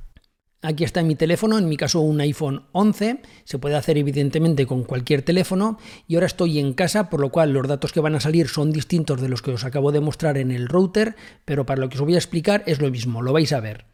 Aquí 0.65 0.86
está 0.86 1.03
mi 1.03 1.15
teléfono, 1.15 1.58
en 1.58 1.67
mi 1.67 1.75
caso 1.75 2.00
un 2.00 2.22
iPhone 2.22 2.63
11, 2.72 3.20
se 3.43 3.60
puede 3.60 3.75
hacer 3.75 3.98
evidentemente 3.98 4.65
con 4.65 4.86
cualquier 4.86 5.22
teléfono 5.22 5.77
y 6.08 6.15
ahora 6.15 6.27
estoy 6.27 6.58
en 6.58 6.72
casa, 6.72 7.10
por 7.10 7.20
lo 7.20 7.32
cual 7.32 7.51
los 7.51 7.67
datos 7.67 7.91
que 7.91 8.00
van 8.00 8.15
a 8.15 8.22
salir 8.22 8.48
son 8.48 8.72
distintos 8.72 9.20
de 9.20 9.27
los 9.27 9.41
que 9.41 9.51
os 9.51 9.65
acabo 9.65 9.91
de 9.91 10.00
mostrar 10.00 10.38
en 10.38 10.51
el 10.51 10.70
router, 10.70 11.17
pero 11.43 11.65
para 11.65 11.82
lo 11.82 11.89
que 11.89 11.98
os 11.98 12.01
voy 12.01 12.15
a 12.15 12.17
explicar 12.17 12.63
es 12.65 12.79
lo 12.82 12.89
mismo, 12.89 13.22
lo 13.22 13.34
vais 13.34 13.51
a 13.51 13.60
ver. 13.60 13.88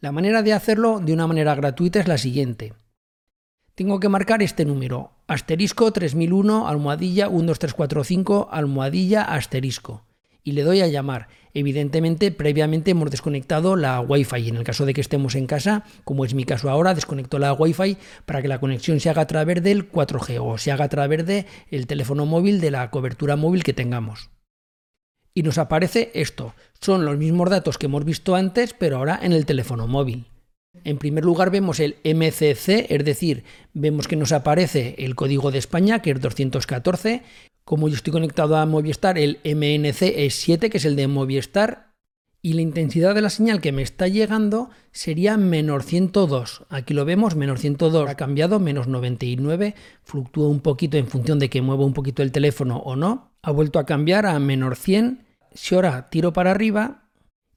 La 0.00 0.10
manera 0.10 0.42
de 0.42 0.54
hacerlo 0.54 0.98
de 0.98 1.12
una 1.12 1.28
manera 1.28 1.54
gratuita 1.54 2.00
es 2.00 2.08
la 2.08 2.18
siguiente. 2.18 2.72
Tengo 3.76 4.00
que 4.00 4.08
marcar 4.08 4.42
este 4.42 4.64
número, 4.64 5.12
asterisco 5.28 5.92
3001, 5.92 6.66
almohadilla 6.66 7.28
12345, 7.28 8.48
almohadilla 8.50 9.22
asterisco 9.22 10.08
y 10.48 10.52
le 10.52 10.62
doy 10.62 10.80
a 10.80 10.86
llamar. 10.86 11.28
Evidentemente, 11.58 12.30
previamente 12.30 12.92
hemos 12.92 13.10
desconectado 13.10 13.74
la 13.74 14.00
Wi-Fi. 14.00 14.48
En 14.48 14.54
el 14.54 14.62
caso 14.62 14.86
de 14.86 14.94
que 14.94 15.00
estemos 15.00 15.34
en 15.34 15.48
casa, 15.48 15.82
como 16.04 16.24
es 16.24 16.32
mi 16.32 16.44
caso 16.44 16.70
ahora, 16.70 16.94
desconecto 16.94 17.40
la 17.40 17.52
Wi-Fi 17.52 17.96
para 18.26 18.40
que 18.40 18.46
la 18.46 18.60
conexión 18.60 19.00
se 19.00 19.10
haga 19.10 19.22
a 19.22 19.26
través 19.26 19.60
del 19.60 19.90
4G 19.90 20.38
o 20.40 20.56
se 20.56 20.70
haga 20.70 20.84
a 20.84 20.88
través 20.88 21.26
del 21.26 21.86
teléfono 21.88 22.26
móvil, 22.26 22.60
de 22.60 22.70
la 22.70 22.88
cobertura 22.92 23.34
móvil 23.34 23.64
que 23.64 23.72
tengamos. 23.72 24.30
Y 25.34 25.42
nos 25.42 25.58
aparece 25.58 26.12
esto. 26.14 26.54
Son 26.80 27.04
los 27.04 27.18
mismos 27.18 27.50
datos 27.50 27.76
que 27.76 27.86
hemos 27.86 28.04
visto 28.04 28.36
antes, 28.36 28.72
pero 28.72 28.98
ahora 28.98 29.18
en 29.20 29.32
el 29.32 29.44
teléfono 29.44 29.88
móvil. 29.88 30.26
En 30.84 30.98
primer 30.98 31.24
lugar 31.24 31.50
vemos 31.50 31.80
el 31.80 31.96
MCC, 32.04 32.86
es 32.88 33.04
decir, 33.04 33.42
vemos 33.72 34.06
que 34.06 34.14
nos 34.14 34.30
aparece 34.30 34.94
el 34.98 35.16
código 35.16 35.50
de 35.50 35.58
España, 35.58 36.02
que 36.02 36.12
es 36.12 36.20
214, 36.20 37.22
como 37.68 37.88
yo 37.88 37.96
estoy 37.96 38.14
conectado 38.14 38.56
a 38.56 38.64
Movistar, 38.64 39.18
el 39.18 39.40
MNC 39.44 40.00
es 40.00 40.36
7, 40.36 40.70
que 40.70 40.78
es 40.78 40.86
el 40.86 40.96
de 40.96 41.06
Movistar, 41.06 41.92
y 42.40 42.54
la 42.54 42.62
intensidad 42.62 43.14
de 43.14 43.20
la 43.20 43.28
señal 43.28 43.60
que 43.60 43.72
me 43.72 43.82
está 43.82 44.08
llegando 44.08 44.70
sería 44.90 45.36
menos 45.36 45.84
102. 45.84 46.64
Aquí 46.70 46.94
lo 46.94 47.04
vemos, 47.04 47.36
menos 47.36 47.60
102 47.60 48.08
ha 48.08 48.14
cambiado, 48.14 48.58
menos 48.58 48.88
99, 48.88 49.74
fluctúa 50.02 50.48
un 50.48 50.60
poquito 50.60 50.96
en 50.96 51.08
función 51.08 51.38
de 51.38 51.50
que 51.50 51.60
mueva 51.60 51.84
un 51.84 51.92
poquito 51.92 52.22
el 52.22 52.32
teléfono 52.32 52.78
o 52.78 52.96
no. 52.96 53.32
Ha 53.42 53.50
vuelto 53.50 53.78
a 53.78 53.84
cambiar 53.84 54.24
a 54.24 54.38
menos 54.38 54.78
100. 54.78 55.26
Si 55.52 55.74
ahora 55.74 56.08
tiro 56.08 56.32
para 56.32 56.52
arriba, 56.52 57.10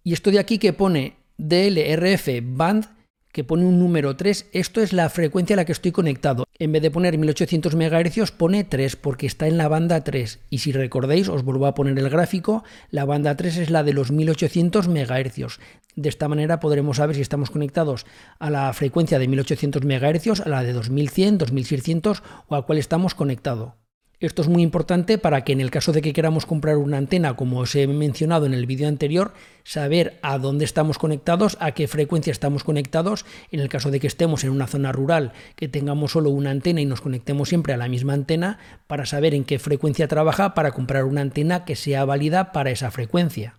y 0.03 0.12
esto 0.12 0.30
de 0.30 0.39
aquí 0.39 0.58
que 0.58 0.74
pone 0.74 1.15
DLRF 1.38 2.27
Band, 2.44 2.86
que 3.32 3.44
pone 3.44 3.66
un 3.66 3.80
número 3.80 4.16
3, 4.16 4.48
esto 4.52 4.82
es 4.82 4.94
la 4.94 5.10
frecuencia 5.10 5.56
a 5.56 5.58
la 5.58 5.66
que 5.66 5.72
estoy 5.72 5.92
conectado. 5.92 6.46
En 6.60 6.72
vez 6.72 6.82
de 6.82 6.92
poner 6.92 7.18
1800 7.18 7.76
MHz 7.76 8.32
pone 8.32 8.64
3 8.64 8.96
porque 8.96 9.26
está 9.26 9.48
en 9.48 9.58
la 9.58 9.68
banda 9.68 10.04
3. 10.04 10.40
Y 10.50 10.60
si 10.60 10.72
recordáis, 10.72 11.30
os 11.30 11.44
vuelvo 11.44 11.66
a 11.66 11.74
poner 11.74 11.98
el 11.98 12.10
gráfico, 12.10 12.64
la 12.90 13.06
banda 13.06 13.36
3 13.36 13.58
es 13.58 13.70
la 13.70 13.84
de 13.84 13.94
los 13.94 14.12
1800 14.12 14.88
MHz. 14.88 15.60
De 15.96 16.10
esta 16.10 16.28
manera 16.28 16.60
podremos 16.60 16.98
saber 16.98 17.16
si 17.16 17.22
estamos 17.22 17.52
conectados 17.52 18.06
a 18.40 18.50
la 18.50 18.72
frecuencia 18.74 19.20
de 19.20 19.28
1800 19.28 19.84
MHz, 19.84 20.42
a 20.42 20.50
la 20.50 20.64
de 20.64 20.74
2100, 20.74 21.38
2600 21.38 22.24
o 22.48 22.56
a 22.56 22.66
cuál 22.66 22.78
estamos 22.78 23.16
conectados. 23.16 23.81
Esto 24.22 24.44
es 24.44 24.48
muy 24.48 24.62
importante 24.62 25.18
para 25.18 25.44
que 25.44 25.51
en 25.51 25.62
el 25.62 25.72
caso 25.72 25.94
de 25.94 26.04
que 26.04 26.13
queramos 26.13 26.46
comprar 26.46 26.78
una 26.78 26.98
antena, 26.98 27.36
como 27.36 27.58
os 27.58 27.74
he 27.74 27.88
mencionado 27.88 28.46
en 28.46 28.54
el 28.54 28.68
vídeo 28.68 28.88
anterior, 28.88 29.34
saber 29.63 30.20
a 30.22 30.38
dónde 30.38 30.63
estamos 30.63 31.00
conectados, 31.00 31.58
a 31.60 31.72
qué 31.72 31.88
frecuencia 31.88 32.30
estamos 32.30 32.63
conectados, 32.63 33.25
en 33.50 33.62
el 33.62 33.68
caso 33.68 33.90
de 33.90 34.00
que 34.00 34.06
estemos 34.06 34.44
en 34.44 34.51
una 34.51 34.68
zona 34.68 34.92
rural, 34.92 35.34
que 35.56 35.68
tengamos 35.68 36.12
solo 36.12 36.30
una 36.30 36.51
antena 36.51 36.82
y 36.82 36.86
nos 36.86 37.01
conectemos 37.01 37.50
siempre 37.50 37.74
a 37.74 37.78
la 37.78 37.88
misma 37.88 38.13
antena, 38.13 38.60
para 38.86 39.08
saber 39.08 39.34
en 39.34 39.43
qué 39.43 39.58
frecuencia 39.58 40.08
trabaja 40.08 40.54
para 40.54 40.72
comprar 40.72 41.06
una 41.06 41.22
antena 41.22 41.65
que 41.65 41.76
sea 41.76 42.06
válida 42.06 42.52
para 42.52 42.69
esa 42.69 42.91
frecuencia. 42.91 43.58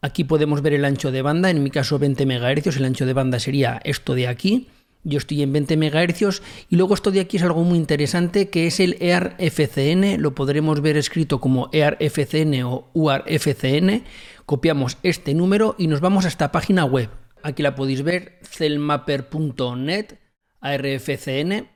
Aquí 0.00 0.24
podemos 0.24 0.60
ver 0.60 0.72
el 0.72 0.84
ancho 0.86 1.12
de 1.12 1.22
banda, 1.22 1.50
en 1.50 1.62
mi 1.62 1.70
caso 1.70 2.00
20 2.00 2.26
MHz, 2.26 2.76
el 2.76 2.84
ancho 2.84 3.06
de 3.06 3.12
banda 3.12 3.38
sería 3.38 3.80
esto 3.84 4.16
de 4.16 4.26
aquí, 4.26 4.66
yo 5.04 5.18
estoy 5.18 5.42
en 5.42 5.52
20 5.52 5.76
MHz 5.76 6.42
y 6.68 6.76
luego 6.76 6.94
esto 6.94 7.10
de 7.10 7.20
aquí 7.20 7.36
es 7.36 7.42
algo 7.42 7.64
muy 7.64 7.78
interesante 7.78 8.50
que 8.50 8.66
es 8.66 8.80
el 8.80 8.96
EAR-FCN, 9.00 10.20
lo 10.20 10.34
podremos 10.34 10.80
ver 10.80 10.96
escrito 10.96 11.40
como 11.40 11.70
EAR-FCN 11.72 12.62
o 12.64 12.90
UAR-FCN. 12.92 14.04
Copiamos 14.46 14.98
este 15.02 15.32
número 15.34 15.76
y 15.78 15.86
nos 15.86 16.00
vamos 16.00 16.24
a 16.24 16.28
esta 16.28 16.52
página 16.52 16.84
web. 16.84 17.08
Aquí 17.42 17.62
la 17.62 17.74
podéis 17.74 18.02
ver, 18.02 18.38
cellmapper.net, 18.42 20.18
ARFCN, 20.60 21.68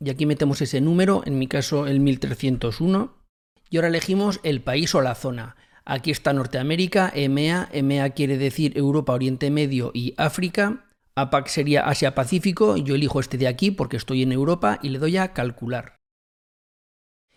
y 0.00 0.10
aquí 0.10 0.26
metemos 0.26 0.60
ese 0.60 0.80
número, 0.80 1.22
en 1.24 1.38
mi 1.38 1.46
caso 1.46 1.86
el 1.86 2.00
1301, 2.00 3.14
y 3.70 3.76
ahora 3.76 3.88
elegimos 3.88 4.40
el 4.42 4.60
país 4.60 4.94
o 4.94 5.00
la 5.00 5.14
zona. 5.14 5.56
Aquí 5.84 6.10
está 6.10 6.32
Norteamérica, 6.32 7.10
EMEA, 7.14 7.68
EMEA 7.72 8.10
quiere 8.10 8.36
decir 8.36 8.76
Europa, 8.76 9.14
Oriente 9.14 9.50
Medio 9.50 9.92
y 9.94 10.14
África. 10.16 10.85
APAC 11.16 11.48
sería 11.48 11.88
Asia-Pacífico, 11.88 12.76
yo 12.76 12.94
elijo 12.94 13.20
este 13.20 13.38
de 13.38 13.48
aquí 13.48 13.70
porque 13.70 13.96
estoy 13.96 14.22
en 14.22 14.32
Europa 14.32 14.78
y 14.82 14.90
le 14.90 14.98
doy 14.98 15.16
a 15.16 15.32
calcular. 15.32 15.96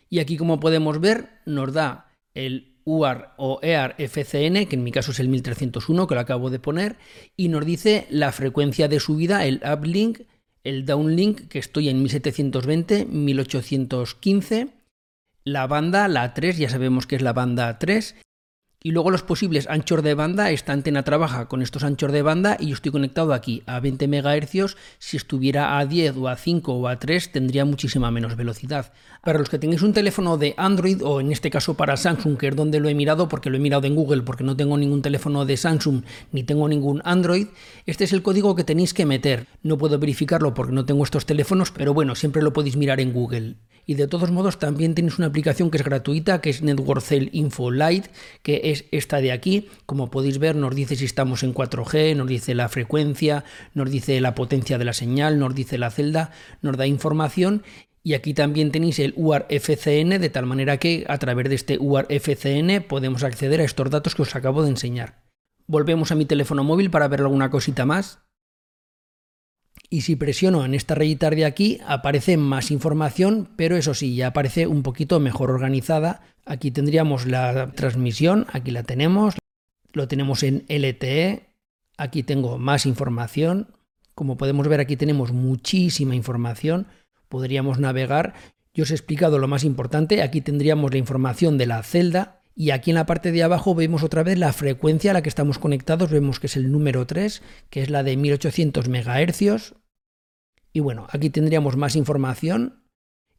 Y 0.09 0.19
aquí 0.19 0.35
como 0.35 0.59
podemos 0.59 0.99
ver 0.99 1.29
nos 1.45 1.71
da 1.71 2.11
el 2.33 2.77
UAR 2.83 3.35
o 3.37 3.59
EAR 3.61 3.95
FCN, 3.97 4.65
que 4.65 4.75
en 4.75 4.83
mi 4.83 4.91
caso 4.91 5.11
es 5.11 5.19
el 5.19 5.29
1301 5.29 6.07
que 6.07 6.15
lo 6.15 6.21
acabo 6.21 6.49
de 6.49 6.59
poner, 6.59 6.97
y 7.37 7.47
nos 7.47 7.65
dice 7.65 8.05
la 8.09 8.31
frecuencia 8.31 8.87
de 8.87 8.99
subida, 8.99 9.45
el 9.45 9.61
uplink, 9.63 10.21
el 10.63 10.85
downlink, 10.85 11.47
que 11.47 11.59
estoy 11.59 11.87
en 11.89 11.99
1720, 11.99 13.05
1815, 13.05 14.67
la 15.45 15.67
banda, 15.67 16.07
la 16.07 16.33
3, 16.33 16.57
ya 16.57 16.69
sabemos 16.69 17.07
que 17.07 17.15
es 17.15 17.21
la 17.21 17.33
banda 17.33 17.79
3, 17.79 18.15
y 18.81 18.91
luego 18.91 19.11
los 19.11 19.23
posibles 19.23 19.67
anchos 19.69 20.01
de 20.03 20.13
banda, 20.13 20.51
esta 20.51 20.71
antena 20.71 21.03
trabaja 21.03 21.49
con 21.49 21.61
estos 21.61 21.83
anchos 21.83 22.13
de 22.13 22.21
banda 22.21 22.55
y 22.57 22.67
yo 22.67 22.75
estoy 22.75 22.93
conectado 22.93 23.33
aquí 23.33 23.61
a 23.65 23.81
20 23.81 24.07
MHz, 24.07 24.77
si 24.99 25.17
estuviera 25.17 25.77
a 25.77 25.85
10 25.85 26.15
o 26.15 26.29
a 26.29 26.37
5 26.37 26.73
o 26.73 26.87
a 26.87 26.97
3 26.97 27.33
tendría 27.33 27.65
muchísima 27.65 28.09
menos 28.09 28.37
velocidad. 28.37 28.93
Para 29.21 29.37
los 29.37 29.49
que 29.49 29.59
tengáis 29.59 29.81
un 29.81 29.91
teléfono 29.91 30.37
de 30.37 30.53
Android 30.55 31.03
o 31.03 31.19
en 31.19 31.33
este 31.33 31.49
caso 31.49 31.73
para 31.73 31.97
Samsung, 31.97 32.37
que 32.37 32.47
es 32.47 32.55
donde 32.55 32.79
lo 32.79 32.87
he 32.87 32.95
mirado 32.95 33.27
porque 33.27 33.49
lo 33.49 33.57
he 33.57 33.59
mirado 33.59 33.85
en 33.85 33.95
Google 33.95 34.21
porque 34.21 34.45
no 34.45 34.55
tengo 34.55 34.77
ningún 34.77 35.01
teléfono 35.01 35.45
de 35.45 35.57
Samsung 35.57 36.03
ni 36.31 36.43
tengo 36.43 36.69
ningún 36.69 37.01
Android, 37.03 37.47
este 37.85 38.05
es 38.05 38.13
el 38.13 38.21
código 38.21 38.55
que 38.55 38.63
tenéis 38.63 38.93
que 38.93 39.05
meter. 39.05 39.47
No 39.61 39.77
puedo 39.77 39.99
verificarlo 39.99 40.53
porque 40.53 40.71
no 40.71 40.85
tengo 40.85 41.03
estos 41.03 41.25
teléfonos, 41.25 41.71
pero 41.71 41.93
bueno, 41.93 42.15
siempre 42.15 42.41
lo 42.41 42.53
podéis 42.53 42.77
mirar 42.77 43.01
en 43.01 43.11
Google. 43.11 43.57
Y 43.89 43.95
de 43.95 44.07
todos 44.07 44.29
modos 44.29 44.59
también 44.59 44.93
tenéis 44.93 45.17
una 45.17 45.25
aplicación 45.25 45.71
que 45.71 45.77
es 45.77 45.83
gratuita, 45.83 46.41
que 46.41 46.51
es 46.51 46.61
Network 46.61 47.01
Cell 47.01 47.29
Info 47.31 47.71
Lite, 47.71 48.11
que 48.43 48.68
es 48.71 48.85
esta 48.91 49.21
de 49.21 49.31
aquí. 49.31 49.69
Como 49.85 50.09
podéis 50.09 50.39
ver, 50.39 50.55
nos 50.55 50.75
dice 50.75 50.95
si 50.95 51.05
estamos 51.05 51.43
en 51.43 51.53
4G, 51.53 52.15
nos 52.15 52.27
dice 52.27 52.55
la 52.55 52.69
frecuencia, 52.69 53.43
nos 53.73 53.89
dice 53.89 54.19
la 54.21 54.35
potencia 54.35 54.77
de 54.77 54.85
la 54.85 54.93
señal, 54.93 55.39
nos 55.39 55.55
dice 55.55 55.77
la 55.77 55.91
celda, 55.91 56.31
nos 56.61 56.77
da 56.77 56.87
información 56.87 57.63
y 58.03 58.13
aquí 58.13 58.33
también 58.33 58.71
tenéis 58.71 58.99
el 58.99 59.13
UARFCN, 59.17 60.19
de 60.19 60.29
tal 60.29 60.45
manera 60.45 60.77
que 60.77 61.05
a 61.07 61.17
través 61.17 61.49
de 61.49 61.55
este 61.55 61.77
UARFCN 61.77 62.83
podemos 62.87 63.23
acceder 63.23 63.61
a 63.61 63.65
estos 63.65 63.89
datos 63.89 64.15
que 64.15 64.21
os 64.21 64.35
acabo 64.35 64.63
de 64.63 64.69
enseñar. 64.69 65.21
Volvemos 65.67 66.11
a 66.11 66.15
mi 66.15 66.25
teléfono 66.25 66.63
móvil 66.63 66.89
para 66.89 67.07
ver 67.07 67.21
alguna 67.21 67.49
cosita 67.51 67.85
más. 67.85 68.21
Y 69.89 70.01
si 70.01 70.15
presiono 70.15 70.65
en 70.65 70.75
esta 70.75 70.93
rayita 70.93 71.31
de 71.31 71.45
aquí, 71.45 71.79
aparece 71.87 72.37
más 72.37 72.69
información, 72.69 73.49
pero 73.55 73.75
eso 73.75 73.95
sí, 73.95 74.15
ya 74.15 74.27
aparece 74.27 74.67
un 74.67 74.83
poquito 74.83 75.19
mejor 75.19 75.49
organizada. 75.49 76.21
Aquí 76.45 76.69
tendríamos 76.69 77.25
la 77.25 77.71
transmisión, 77.71 78.45
aquí 78.51 78.69
la 78.69 78.83
tenemos, 78.83 79.35
lo 79.93 80.07
tenemos 80.07 80.43
en 80.43 80.65
LTE, 80.67 81.49
aquí 81.97 82.21
tengo 82.21 82.59
más 82.59 82.85
información. 82.85 83.67
Como 84.13 84.37
podemos 84.37 84.67
ver, 84.67 84.79
aquí 84.79 84.95
tenemos 84.95 85.31
muchísima 85.31 86.13
información. 86.13 86.87
Podríamos 87.27 87.79
navegar. 87.79 88.35
Yo 88.73 88.83
os 88.83 88.91
he 88.91 88.95
explicado 88.95 89.39
lo 89.39 89.47
más 89.47 89.63
importante. 89.63 90.21
Aquí 90.21 90.41
tendríamos 90.41 90.91
la 90.91 90.97
información 90.97 91.57
de 91.57 91.65
la 91.65 91.81
celda, 91.81 92.38
y 92.59 92.71
aquí 92.71 92.91
en 92.91 92.95
la 92.95 93.05
parte 93.05 93.31
de 93.31 93.41
abajo 93.41 93.73
vemos 93.73 94.03
otra 94.03 94.21
vez 94.21 94.37
la 94.37 94.51
frecuencia 94.51 95.11
a 95.11 95.13
la 95.13 95.21
que 95.21 95.29
estamos 95.29 95.59
conectados, 95.59 96.11
vemos 96.11 96.41
que 96.41 96.47
es 96.47 96.57
el 96.57 96.73
número 96.73 97.07
3, 97.07 97.41
que 97.69 97.81
es 97.81 97.89
la 97.89 98.03
de 98.03 98.17
1800 98.17 98.89
MHz. 98.89 99.75
Y 100.73 100.81
bueno, 100.81 101.07
aquí 101.09 101.29
tendríamos 101.29 101.77
más 101.77 101.95
información. 101.95 102.83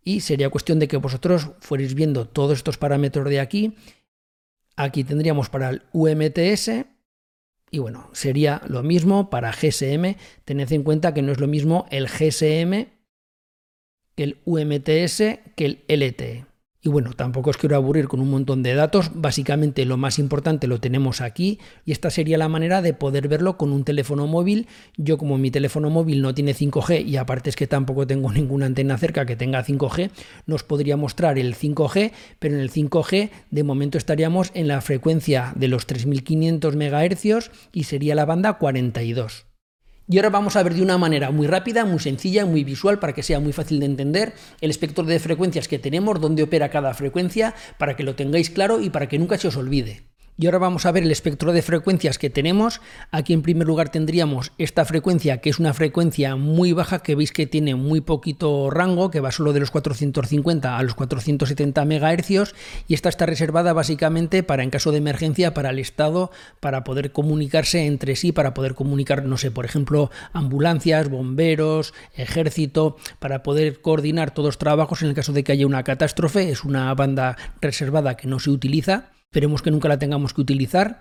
Y 0.03 0.23
sería 0.23 0.49
cuestión 0.49 0.79
de 0.79 0.89
que 0.89 0.97
vosotros 0.97 1.51
fuerais 1.61 1.93
viendo 1.93 2.29
todos 2.29 2.57
estos 2.57 2.79
parámetros 2.79 3.29
de 3.29 3.41
aquí. 3.41 3.77
Aquí 4.75 5.05
tendríamos 5.05 5.51
para 5.51 5.69
el 5.69 5.83
UMTS. 5.93 6.87
Y 7.71 7.79
bueno, 7.79 8.09
sería 8.15 8.63
lo 8.69 8.83
mismo 8.83 9.29
para 9.29 9.53
GSM. 9.53 10.17
Tened 10.47 10.73
en 10.73 10.83
cuenta 10.83 11.13
que 11.13 11.21
no 11.21 11.31
es 11.31 11.41
lo 11.41 11.47
mismo 11.47 11.85
el 11.91 12.09
GSM 12.09 12.89
que 14.15 14.23
el 14.25 14.39
UMTS 14.47 15.41
que 15.57 15.67
el 15.67 15.85
LTE. 15.89 16.50
Y 16.83 16.89
bueno, 16.89 17.13
tampoco 17.13 17.51
os 17.51 17.59
quiero 17.59 17.77
aburrir 17.77 18.09
con 18.09 18.21
un 18.21 18.31
montón 18.31 18.63
de 18.63 18.75
datos, 18.75 19.11
básicamente 19.15 19.85
lo 19.85 19.99
más 19.99 20.19
importante 20.19 20.67
lo 20.67 20.81
tenemos 20.81 21.21
aquí 21.21 21.59
y 21.85 21.93
esta 21.93 22.09
sería 22.09 22.39
la 22.39 22.49
manera 22.49 22.81
de 22.81 22.95
poder 22.95 23.29
verlo 23.29 23.59
con 23.59 23.73
un 23.73 23.85
teléfono 23.85 24.27
móvil. 24.27 24.67
Yo 24.97 25.19
como 25.19 25.37
mi 25.37 25.51
teléfono 25.51 25.91
móvil 25.91 26.23
no 26.23 26.35
tiene 26.35 26.55
5G 26.55 27.05
y 27.05 27.19
aparte 27.19 27.51
es 27.51 27.57
que 27.57 27.67
tampoco 27.67 28.07
tengo 28.07 28.33
ninguna 28.33 28.65
antena 28.65 28.97
cerca 28.97 29.27
que 29.27 29.37
tenga 29.37 29.63
5G, 29.63 30.11
nos 30.47 30.63
podría 30.63 30.97
mostrar 30.97 31.39
el 31.39 31.55
5G, 31.55 32.13
pero 32.39 32.55
en 32.55 32.61
el 32.63 32.71
5G 32.71 33.29
de 33.51 33.63
momento 33.63 33.99
estaríamos 33.99 34.51
en 34.55 34.67
la 34.67 34.81
frecuencia 34.81 35.53
de 35.57 35.69
los 35.69 35.85
3500 35.85 36.77
MHz 36.77 37.51
y 37.73 37.85
sería 37.85 38.15
la 38.15 38.25
banda 38.25 38.55
42. 38.55 39.50
Y 40.13 40.19
ahora 40.19 40.31
vamos 40.31 40.57
a 40.57 40.65
ver 40.65 40.75
de 40.75 40.83
una 40.83 40.99
manera 40.99 41.31
muy 41.31 41.47
rápida, 41.47 41.85
muy 41.85 42.01
sencilla, 42.01 42.45
muy 42.45 42.65
visual, 42.65 42.99
para 42.99 43.13
que 43.13 43.23
sea 43.23 43.39
muy 43.39 43.53
fácil 43.53 43.79
de 43.79 43.87
entender 43.87 44.33
el 44.61 44.69
espectro 44.69 45.05
de 45.05 45.21
frecuencias 45.21 45.69
que 45.69 45.79
tenemos, 45.79 46.21
dónde 46.21 46.43
opera 46.43 46.69
cada 46.69 46.93
frecuencia, 46.95 47.55
para 47.79 47.95
que 47.95 48.03
lo 48.03 48.17
tengáis 48.17 48.51
claro 48.51 48.81
y 48.81 48.91
para 48.91 49.09
que 49.09 49.21
nunca 49.21 49.39
se 49.39 49.47
os 49.47 49.57
olvide. 49.57 50.03
Y 50.39 50.47
ahora 50.47 50.59
vamos 50.59 50.87
a 50.87 50.93
ver 50.93 51.03
el 51.03 51.11
espectro 51.11 51.53
de 51.53 51.61
frecuencias 51.61 52.17
que 52.17 52.31
tenemos. 52.31 52.81
Aquí 53.11 53.35
en 53.35 53.43
primer 53.43 53.67
lugar 53.67 53.91
tendríamos 53.91 54.53
esta 54.57 54.87
frecuencia, 54.87 55.39
que 55.39 55.51
es 55.51 55.59
una 55.59 55.75
frecuencia 55.75 56.35
muy 56.37 56.73
baja, 56.73 57.03
que 57.03 57.15
veis 57.15 57.31
que 57.31 57.47
tiene 57.47 57.75
muy 57.75 58.01
poquito 58.01 58.71
rango, 58.71 59.11
que 59.11 59.21
va 59.21 59.33
solo 59.33 59.53
de 59.53 59.61
los 59.61 59.71
450 59.71 60.79
a 60.79 60.83
los 60.83 60.95
470 60.95 61.85
MHz, 61.85 62.55
y 62.89 62.95
esta 62.95 63.11
está 63.11 63.27
reservada 63.27 63.75
básicamente 63.75 64.43
para, 64.43 64.63
en 64.63 64.71
caso 64.71 64.93
de 64.93 64.99
emergencia, 64.99 65.53
para 65.53 65.71
el 65.71 65.79
Estado, 65.79 66.31
para 66.61 66.85
poder 66.85 67.13
comunicarse 67.13 67.85
entre 67.85 68.17
sí, 68.17 68.33
para 68.33 68.55
poder 68.55 68.75
comunicar, 68.75 69.25
no 69.25 69.37
sé, 69.37 69.51
por 69.51 69.67
ejemplo, 69.67 70.11
ambulancias, 70.33 71.11
bomberos, 71.11 71.93
ejército, 72.15 72.97
para 73.19 73.43
poder 73.43 73.81
coordinar 73.83 74.33
todos 74.33 74.49
los 74.49 74.59
trabajos 74.59 75.03
en 75.03 75.09
el 75.09 75.15
caso 75.15 75.33
de 75.33 75.45
que 75.45 75.53
haya 75.53 75.67
una 75.67 75.85
catástrofe. 75.85 76.51
Es 76.51 76.65
una 76.65 76.93
banda 76.95 77.37
reservada 77.61 78.17
que 78.17 78.27
no 78.27 78.39
se 78.39 78.51
utiliza. 78.51 79.11
Esperemos 79.31 79.63
que 79.63 79.71
nunca 79.71 79.87
la 79.87 80.01
tengamos 80.01 80.35
que 80.35 80.41
utilizar. 80.41 80.99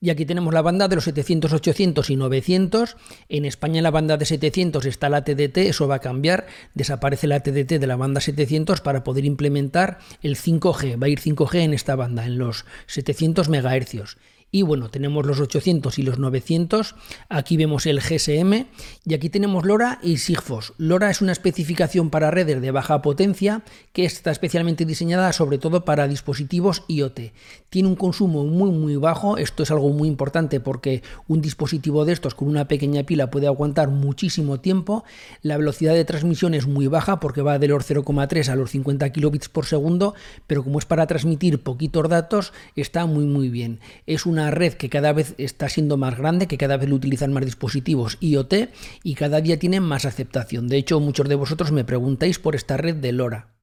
Y 0.00 0.08
aquí 0.08 0.24
tenemos 0.24 0.54
la 0.54 0.62
banda 0.62 0.88
de 0.88 0.94
los 0.94 1.04
700, 1.04 1.52
800 1.52 2.08
y 2.08 2.16
900. 2.16 2.96
En 3.28 3.44
España 3.44 3.82
la 3.82 3.90
banda 3.90 4.16
de 4.16 4.24
700 4.24 4.86
está 4.86 5.10
la 5.10 5.24
TDT, 5.24 5.58
eso 5.58 5.86
va 5.86 5.96
a 5.96 6.00
cambiar. 6.00 6.46
Desaparece 6.72 7.26
la 7.26 7.40
TDT 7.40 7.78
de 7.78 7.86
la 7.86 7.96
banda 7.96 8.22
700 8.22 8.80
para 8.80 9.04
poder 9.04 9.26
implementar 9.26 9.98
el 10.22 10.36
5G. 10.36 10.98
Va 10.98 11.04
a 11.04 11.10
ir 11.10 11.20
5G 11.20 11.56
en 11.56 11.74
esta 11.74 11.96
banda, 11.96 12.24
en 12.24 12.38
los 12.38 12.64
700 12.86 13.50
MHz. 13.50 14.16
Y 14.52 14.62
bueno, 14.62 14.88
tenemos 14.88 15.26
los 15.26 15.40
800 15.40 15.98
y 15.98 16.02
los 16.02 16.18
900. 16.18 16.94
Aquí 17.28 17.56
vemos 17.56 17.84
el 17.84 18.00
GSM 18.00 18.66
y 19.04 19.14
aquí 19.14 19.28
tenemos 19.28 19.66
LoRa 19.66 19.98
y 20.02 20.18
Sigfox. 20.18 20.72
LoRa 20.78 21.10
es 21.10 21.20
una 21.20 21.32
especificación 21.32 22.10
para 22.10 22.30
redes 22.30 22.60
de 22.60 22.70
baja 22.70 23.02
potencia 23.02 23.62
que 23.92 24.04
está 24.04 24.30
especialmente 24.30 24.84
diseñada 24.84 25.32
sobre 25.32 25.58
todo 25.58 25.84
para 25.84 26.06
dispositivos 26.06 26.84
IoT. 26.88 27.32
Tiene 27.70 27.88
un 27.88 27.96
consumo 27.96 28.44
muy 28.44 28.70
muy 28.70 28.96
bajo. 28.96 29.36
Esto 29.36 29.64
es 29.64 29.70
algo 29.70 29.90
muy 29.90 30.08
importante 30.08 30.60
porque 30.60 31.02
un 31.26 31.42
dispositivo 31.42 32.04
de 32.04 32.12
estos 32.12 32.34
con 32.34 32.48
una 32.48 32.68
pequeña 32.68 33.02
pila 33.02 33.30
puede 33.30 33.48
aguantar 33.48 33.88
muchísimo 33.88 34.60
tiempo. 34.60 35.04
La 35.42 35.56
velocidad 35.56 35.94
de 35.94 36.04
transmisión 36.04 36.54
es 36.54 36.66
muy 36.66 36.86
baja 36.86 37.18
porque 37.18 37.42
va 37.42 37.58
de 37.58 37.68
los 37.68 37.88
0,3 37.88 38.48
a 38.48 38.56
los 38.56 38.70
50 38.70 39.10
kilobits 39.10 39.48
por 39.48 39.66
segundo, 39.66 40.14
pero 40.46 40.62
como 40.62 40.78
es 40.78 40.86
para 40.86 41.06
transmitir 41.06 41.62
poquitos 41.62 42.08
datos, 42.08 42.52
está 42.76 43.06
muy 43.06 43.24
muy 43.24 43.48
bien. 43.48 43.80
Es 44.06 44.24
un 44.24 44.35
una 44.36 44.50
red 44.50 44.74
que 44.74 44.90
cada 44.90 45.14
vez 45.14 45.34
está 45.38 45.68
siendo 45.70 45.96
más 45.96 46.18
grande, 46.18 46.46
que 46.46 46.58
cada 46.58 46.76
vez 46.76 46.90
lo 46.90 46.96
utilizan 46.96 47.32
más 47.32 47.44
dispositivos 47.44 48.18
IoT 48.20 48.68
y 49.02 49.14
cada 49.14 49.40
día 49.40 49.58
tiene 49.58 49.80
más 49.80 50.04
aceptación. 50.04 50.68
De 50.68 50.76
hecho, 50.76 51.00
muchos 51.00 51.28
de 51.28 51.36
vosotros 51.36 51.72
me 51.72 51.84
preguntáis 51.84 52.38
por 52.38 52.54
esta 52.54 52.76
red 52.76 52.96
de 52.96 53.12
LoRa. 53.12 53.55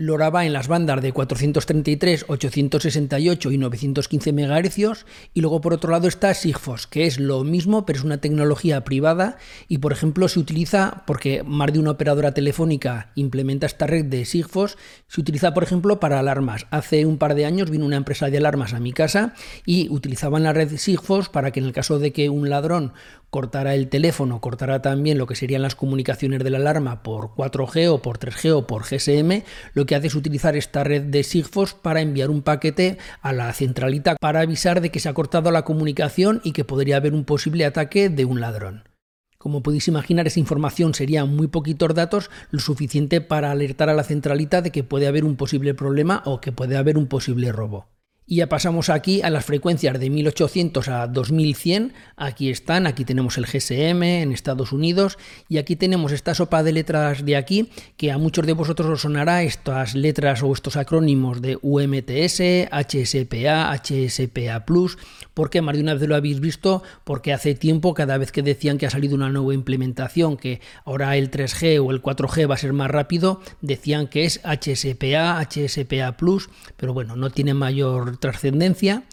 LoRa 0.00 0.30
va 0.30 0.46
en 0.46 0.52
las 0.52 0.68
bandas 0.68 1.02
de 1.02 1.12
433, 1.12 2.26
868 2.28 3.50
y 3.50 3.58
915 3.58 4.32
MHz 4.32 5.04
y 5.34 5.40
luego 5.40 5.60
por 5.60 5.72
otro 5.72 5.90
lado 5.90 6.06
está 6.06 6.32
Sigfox, 6.34 6.86
que 6.86 7.06
es 7.06 7.18
lo 7.18 7.42
mismo 7.42 7.84
pero 7.84 7.98
es 7.98 8.04
una 8.04 8.18
tecnología 8.18 8.84
privada 8.84 9.38
y 9.66 9.78
por 9.78 9.90
ejemplo 9.92 10.28
se 10.28 10.38
utiliza 10.38 11.02
porque 11.04 11.42
más 11.42 11.72
de 11.72 11.80
una 11.80 11.90
operadora 11.90 12.32
telefónica 12.32 13.10
implementa 13.16 13.66
esta 13.66 13.88
red 13.88 14.04
de 14.04 14.24
Sigfox, 14.24 14.78
se 15.08 15.20
utiliza 15.20 15.52
por 15.52 15.64
ejemplo 15.64 15.98
para 15.98 16.20
alarmas. 16.20 16.68
Hace 16.70 17.04
un 17.04 17.18
par 17.18 17.34
de 17.34 17.46
años 17.46 17.68
vino 17.68 17.84
una 17.84 17.96
empresa 17.96 18.30
de 18.30 18.38
alarmas 18.38 18.74
a 18.74 18.80
mi 18.80 18.92
casa 18.92 19.34
y 19.66 19.88
utilizaban 19.90 20.44
la 20.44 20.52
red 20.52 20.76
Sigfox 20.76 21.28
para 21.28 21.50
que 21.50 21.58
en 21.58 21.66
el 21.66 21.72
caso 21.72 21.98
de 21.98 22.12
que 22.12 22.30
un 22.30 22.48
ladrón 22.48 22.92
cortará 23.30 23.74
el 23.74 23.88
teléfono, 23.88 24.40
cortará 24.40 24.82
también 24.82 25.18
lo 25.18 25.26
que 25.26 25.34
serían 25.34 25.62
las 25.62 25.74
comunicaciones 25.74 26.42
de 26.42 26.50
la 26.50 26.58
alarma 26.58 27.02
por 27.02 27.34
4G 27.34 27.88
o 27.88 28.02
por 28.02 28.18
3G 28.18 28.52
o 28.52 28.66
por 28.66 28.84
GSM, 28.84 29.44
lo 29.74 29.86
que 29.86 29.94
hace 29.94 30.06
es 30.08 30.14
utilizar 30.14 30.56
esta 30.56 30.84
red 30.84 31.02
de 31.02 31.22
Sigfox 31.22 31.74
para 31.74 32.00
enviar 32.00 32.30
un 32.30 32.42
paquete 32.42 32.98
a 33.20 33.32
la 33.32 33.52
centralita 33.52 34.16
para 34.20 34.40
avisar 34.40 34.80
de 34.80 34.90
que 34.90 35.00
se 35.00 35.08
ha 35.08 35.14
cortado 35.14 35.50
la 35.50 35.64
comunicación 35.64 36.40
y 36.44 36.52
que 36.52 36.64
podría 36.64 36.96
haber 36.96 37.14
un 37.14 37.24
posible 37.24 37.64
ataque 37.64 38.08
de 38.08 38.24
un 38.24 38.40
ladrón. 38.40 38.84
Como 39.38 39.62
podéis 39.62 39.86
imaginar, 39.86 40.26
esa 40.26 40.40
información 40.40 40.94
sería 40.94 41.24
muy 41.24 41.46
poquitos 41.46 41.94
datos, 41.94 42.28
lo 42.50 42.58
suficiente 42.58 43.20
para 43.20 43.52
alertar 43.52 43.88
a 43.88 43.94
la 43.94 44.02
centralita 44.02 44.62
de 44.62 44.72
que 44.72 44.82
puede 44.82 45.06
haber 45.06 45.24
un 45.24 45.36
posible 45.36 45.74
problema 45.74 46.22
o 46.24 46.40
que 46.40 46.50
puede 46.50 46.76
haber 46.76 46.98
un 46.98 47.06
posible 47.06 47.52
robo. 47.52 47.86
Y 48.30 48.36
ya 48.36 48.46
pasamos 48.46 48.90
aquí 48.90 49.22
a 49.22 49.30
las 49.30 49.46
frecuencias 49.46 49.98
de 49.98 50.10
1800 50.10 50.86
a 50.88 51.06
2100. 51.06 51.94
Aquí 52.14 52.50
están, 52.50 52.86
aquí 52.86 53.06
tenemos 53.06 53.38
el 53.38 53.46
GSM 53.46 54.02
en 54.02 54.32
Estados 54.32 54.72
Unidos 54.72 55.16
y 55.48 55.56
aquí 55.56 55.76
tenemos 55.76 56.12
esta 56.12 56.34
sopa 56.34 56.62
de 56.62 56.72
letras 56.72 57.24
de 57.24 57.36
aquí 57.36 57.70
que 57.96 58.12
a 58.12 58.18
muchos 58.18 58.46
de 58.46 58.52
vosotros 58.52 58.90
os 58.90 59.00
sonará 59.00 59.44
estas 59.44 59.94
letras 59.94 60.42
o 60.42 60.52
estos 60.52 60.76
acrónimos 60.76 61.40
de 61.40 61.58
UMTS, 61.62 62.68
HSPA, 62.70 63.72
HSPA 63.72 64.66
Plus, 64.66 64.98
porque 65.32 65.62
más 65.62 65.76
de 65.76 65.82
una 65.82 65.94
vez 65.94 66.06
lo 66.06 66.14
habéis 66.14 66.40
visto, 66.40 66.82
porque 67.04 67.32
hace 67.32 67.54
tiempo 67.54 67.94
cada 67.94 68.18
vez 68.18 68.30
que 68.30 68.42
decían 68.42 68.76
que 68.76 68.84
ha 68.84 68.90
salido 68.90 69.14
una 69.14 69.30
nueva 69.30 69.54
implementación, 69.54 70.36
que 70.36 70.60
ahora 70.84 71.16
el 71.16 71.30
3G 71.30 71.82
o 71.82 71.90
el 71.92 72.02
4G 72.02 72.50
va 72.50 72.56
a 72.56 72.58
ser 72.58 72.74
más 72.74 72.90
rápido, 72.90 73.40
decían 73.62 74.06
que 74.06 74.26
es 74.26 74.42
HSPA, 74.44 75.40
HSPA 75.40 76.18
Plus, 76.18 76.50
pero 76.76 76.92
bueno, 76.92 77.16
no 77.16 77.30
tiene 77.30 77.54
mayor 77.54 78.17
trascendencia. 78.18 79.04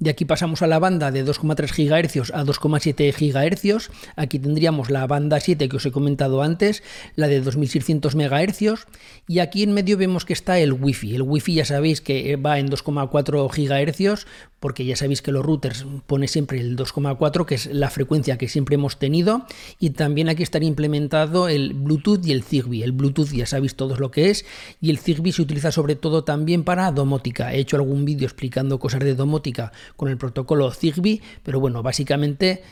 De 0.00 0.08
aquí 0.08 0.24
pasamos 0.24 0.62
a 0.62 0.66
la 0.66 0.78
banda 0.78 1.10
de 1.10 1.26
2,3 1.26 1.76
GHz 1.76 2.30
a 2.32 2.42
2,7 2.42 3.12
GHz. 3.12 3.90
Aquí 4.16 4.38
tendríamos 4.38 4.88
la 4.88 5.06
banda 5.06 5.38
7 5.40 5.68
que 5.68 5.76
os 5.76 5.84
he 5.84 5.92
comentado 5.92 6.42
antes, 6.42 6.82
la 7.16 7.28
de 7.28 7.42
2600 7.42 8.14
MHz. 8.14 8.86
Y 9.28 9.40
aquí 9.40 9.62
en 9.62 9.74
medio 9.74 9.98
vemos 9.98 10.24
que 10.24 10.32
está 10.32 10.58
el 10.58 10.72
Wi-Fi. 10.72 11.16
El 11.16 11.22
Wi-Fi 11.22 11.54
ya 11.56 11.64
sabéis 11.66 12.00
que 12.00 12.36
va 12.36 12.58
en 12.58 12.70
2,4 12.70 13.50
GHz, 13.50 14.26
porque 14.58 14.86
ya 14.86 14.96
sabéis 14.96 15.20
que 15.20 15.32
los 15.32 15.44
routers 15.44 15.84
pone 16.06 16.28
siempre 16.28 16.60
el 16.60 16.76
2,4, 16.76 17.44
que 17.44 17.54
es 17.56 17.66
la 17.66 17.90
frecuencia 17.90 18.38
que 18.38 18.48
siempre 18.48 18.76
hemos 18.76 18.98
tenido, 18.98 19.46
y 19.78 19.90
también 19.90 20.30
aquí 20.30 20.42
estaría 20.42 20.68
implementado 20.68 21.48
el 21.48 21.74
Bluetooth 21.74 22.24
y 22.24 22.32
el 22.32 22.42
Zigbee. 22.42 22.82
El 22.82 22.92
Bluetooth 22.92 23.32
ya 23.32 23.46
sabéis 23.46 23.74
todos 23.74 24.00
lo 24.00 24.10
que 24.10 24.30
es, 24.30 24.46
y 24.80 24.88
el 24.90 24.98
Zigbee 24.98 25.32
se 25.32 25.42
utiliza 25.42 25.72
sobre 25.72 25.94
todo 25.94 26.24
también 26.24 26.64
para 26.64 26.90
domótica. 26.92 27.54
He 27.54 27.58
hecho 27.58 27.76
algún 27.76 28.06
vídeo 28.06 28.26
explicando 28.26 28.78
cosas 28.78 29.00
de 29.00 29.14
domótica 29.14 29.72
con 29.96 30.08
el 30.08 30.18
protocolo 30.18 30.70
Zigbee, 30.70 31.20
pero 31.42 31.60
bueno, 31.60 31.82
básicamente 31.82 32.62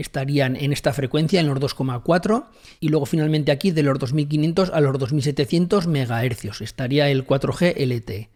estarían 0.00 0.56
en 0.56 0.72
esta 0.72 0.92
frecuencia, 0.92 1.40
en 1.40 1.48
los 1.48 1.58
2,4, 1.58 2.46
y 2.80 2.88
luego 2.88 3.06
finalmente 3.06 3.52
aquí 3.52 3.70
de 3.70 3.82
los 3.82 3.98
2500 3.98 4.70
a 4.70 4.80
los 4.80 4.98
2700 4.98 5.86
MHz 5.86 6.60
estaría 6.60 7.08
el 7.10 7.26
4G 7.26 7.74
LTE. 7.76 8.30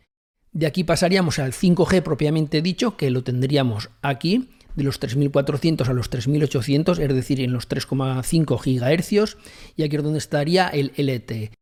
De 0.53 0.67
aquí 0.67 0.85
pasaríamos 0.85 1.39
al 1.39 1.53
5G 1.53 2.03
propiamente 2.03 2.61
dicho, 2.61 2.97
que 2.97 3.11
lo 3.11 3.25
tendríamos 3.25 3.91
aquí, 4.03 4.51
de 4.77 4.85
los 4.85 4.99
3400 4.99 5.89
a 5.89 5.93
los 5.93 6.11
3800, 6.11 6.99
es 6.99 7.15
decir, 7.15 7.41
en 7.41 7.53
los 7.53 7.69
3,5 7.69 8.59
GHz, 8.59 9.37
y 9.77 9.83
aquí 9.83 9.97
es 9.97 10.03
donde 10.03 10.19
estaría 10.19 10.69
el 10.69 10.93
LTE. 10.97 11.53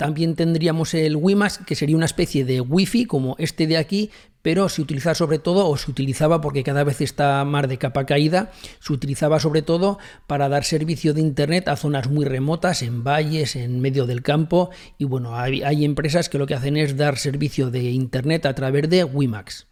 También 0.00 0.34
tendríamos 0.34 0.94
el 0.94 1.14
WiMAX, 1.14 1.58
que 1.66 1.74
sería 1.74 1.94
una 1.94 2.06
especie 2.06 2.46
de 2.46 2.62
Wi-Fi 2.62 3.04
como 3.04 3.36
este 3.38 3.66
de 3.66 3.76
aquí, 3.76 4.08
pero 4.40 4.70
se 4.70 4.80
utiliza 4.80 5.14
sobre 5.14 5.38
todo, 5.38 5.68
o 5.68 5.76
se 5.76 5.90
utilizaba 5.90 6.40
porque 6.40 6.64
cada 6.64 6.84
vez 6.84 7.02
está 7.02 7.44
más 7.44 7.68
de 7.68 7.76
capa 7.76 8.06
caída, 8.06 8.50
se 8.78 8.94
utilizaba 8.94 9.40
sobre 9.40 9.60
todo 9.60 9.98
para 10.26 10.48
dar 10.48 10.64
servicio 10.64 11.12
de 11.12 11.20
Internet 11.20 11.68
a 11.68 11.76
zonas 11.76 12.08
muy 12.08 12.24
remotas, 12.24 12.80
en 12.82 13.04
valles, 13.04 13.56
en 13.56 13.82
medio 13.82 14.06
del 14.06 14.22
campo, 14.22 14.70
y 14.96 15.04
bueno, 15.04 15.36
hay, 15.36 15.62
hay 15.62 15.84
empresas 15.84 16.30
que 16.30 16.38
lo 16.38 16.46
que 16.46 16.54
hacen 16.54 16.78
es 16.78 16.96
dar 16.96 17.18
servicio 17.18 17.70
de 17.70 17.82
Internet 17.90 18.46
a 18.46 18.54
través 18.54 18.88
de 18.88 19.04
WiMAX. 19.04 19.69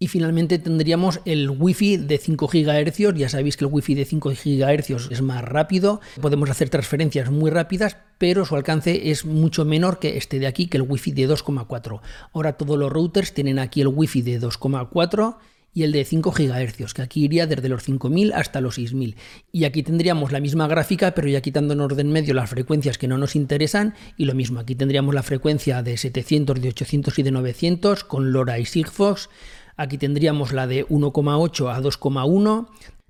Y 0.00 0.06
finalmente 0.06 0.60
tendríamos 0.60 1.18
el 1.24 1.50
Wi-Fi 1.50 1.96
de 1.96 2.18
5 2.18 2.46
GHz. 2.46 3.16
Ya 3.16 3.28
sabéis 3.28 3.56
que 3.56 3.64
el 3.64 3.70
Wi-Fi 3.72 3.96
de 3.96 4.04
5 4.04 4.30
GHz 4.30 5.10
es 5.10 5.22
más 5.22 5.42
rápido. 5.42 6.00
Podemos 6.20 6.48
hacer 6.50 6.70
transferencias 6.70 7.32
muy 7.32 7.50
rápidas, 7.50 7.96
pero 8.16 8.44
su 8.44 8.54
alcance 8.54 9.10
es 9.10 9.24
mucho 9.24 9.64
menor 9.64 9.98
que 9.98 10.16
este 10.16 10.38
de 10.38 10.46
aquí, 10.46 10.68
que 10.68 10.76
el 10.76 10.84
Wi-Fi 10.84 11.10
de 11.10 11.28
2,4. 11.28 12.00
Ahora 12.32 12.52
todos 12.52 12.78
los 12.78 12.92
routers 12.92 13.34
tienen 13.34 13.58
aquí 13.58 13.80
el 13.80 13.88
Wi-Fi 13.88 14.22
de 14.22 14.40
2,4 14.40 15.36
y 15.74 15.82
el 15.82 15.90
de 15.90 16.04
5 16.04 16.30
GHz, 16.30 16.94
que 16.94 17.02
aquí 17.02 17.24
iría 17.24 17.48
desde 17.48 17.68
los 17.68 17.82
5000 17.82 18.32
hasta 18.34 18.60
los 18.60 18.76
6000. 18.76 19.16
Y 19.50 19.64
aquí 19.64 19.82
tendríamos 19.82 20.30
la 20.30 20.38
misma 20.38 20.68
gráfica, 20.68 21.10
pero 21.10 21.26
ya 21.26 21.40
quitando 21.40 21.74
en 21.74 21.80
orden 21.80 22.12
medio 22.12 22.34
las 22.34 22.50
frecuencias 22.50 22.98
que 22.98 23.08
no 23.08 23.18
nos 23.18 23.34
interesan, 23.34 23.94
y 24.16 24.26
lo 24.26 24.34
mismo, 24.34 24.60
aquí 24.60 24.76
tendríamos 24.76 25.12
la 25.12 25.24
frecuencia 25.24 25.82
de 25.82 25.96
700, 25.96 26.60
de 26.60 26.68
800 26.68 27.18
y 27.18 27.22
de 27.24 27.30
900 27.32 28.04
con 28.04 28.32
LoRa 28.32 28.60
y 28.60 28.64
Sigfox. 28.64 29.28
Aquí 29.78 29.96
tendríamos 29.96 30.52
la 30.52 30.66
de 30.66 30.86
1,8 30.88 31.72
a 31.72 31.80
2,1, 31.80 32.68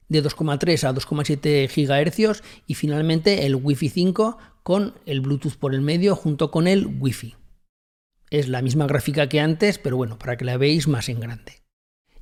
de 0.08 0.22
2,3 0.22 0.84
a 0.84 0.94
2,7 0.94 1.66
GHz 1.66 2.42
y 2.66 2.74
finalmente 2.74 3.46
el 3.46 3.56
Wi-Fi 3.56 3.88
5 3.88 4.38
con 4.62 4.94
el 5.06 5.22
Bluetooth 5.22 5.56
por 5.56 5.74
el 5.74 5.80
medio 5.80 6.14
junto 6.14 6.50
con 6.50 6.68
el 6.68 6.86
Wi-Fi. 7.00 7.36
Es 8.30 8.48
la 8.48 8.60
misma 8.60 8.86
gráfica 8.86 9.30
que 9.30 9.40
antes, 9.40 9.78
pero 9.78 9.96
bueno, 9.96 10.18
para 10.18 10.36
que 10.36 10.44
la 10.44 10.58
veáis 10.58 10.88
más 10.88 11.08
en 11.08 11.20
grande. 11.20 11.62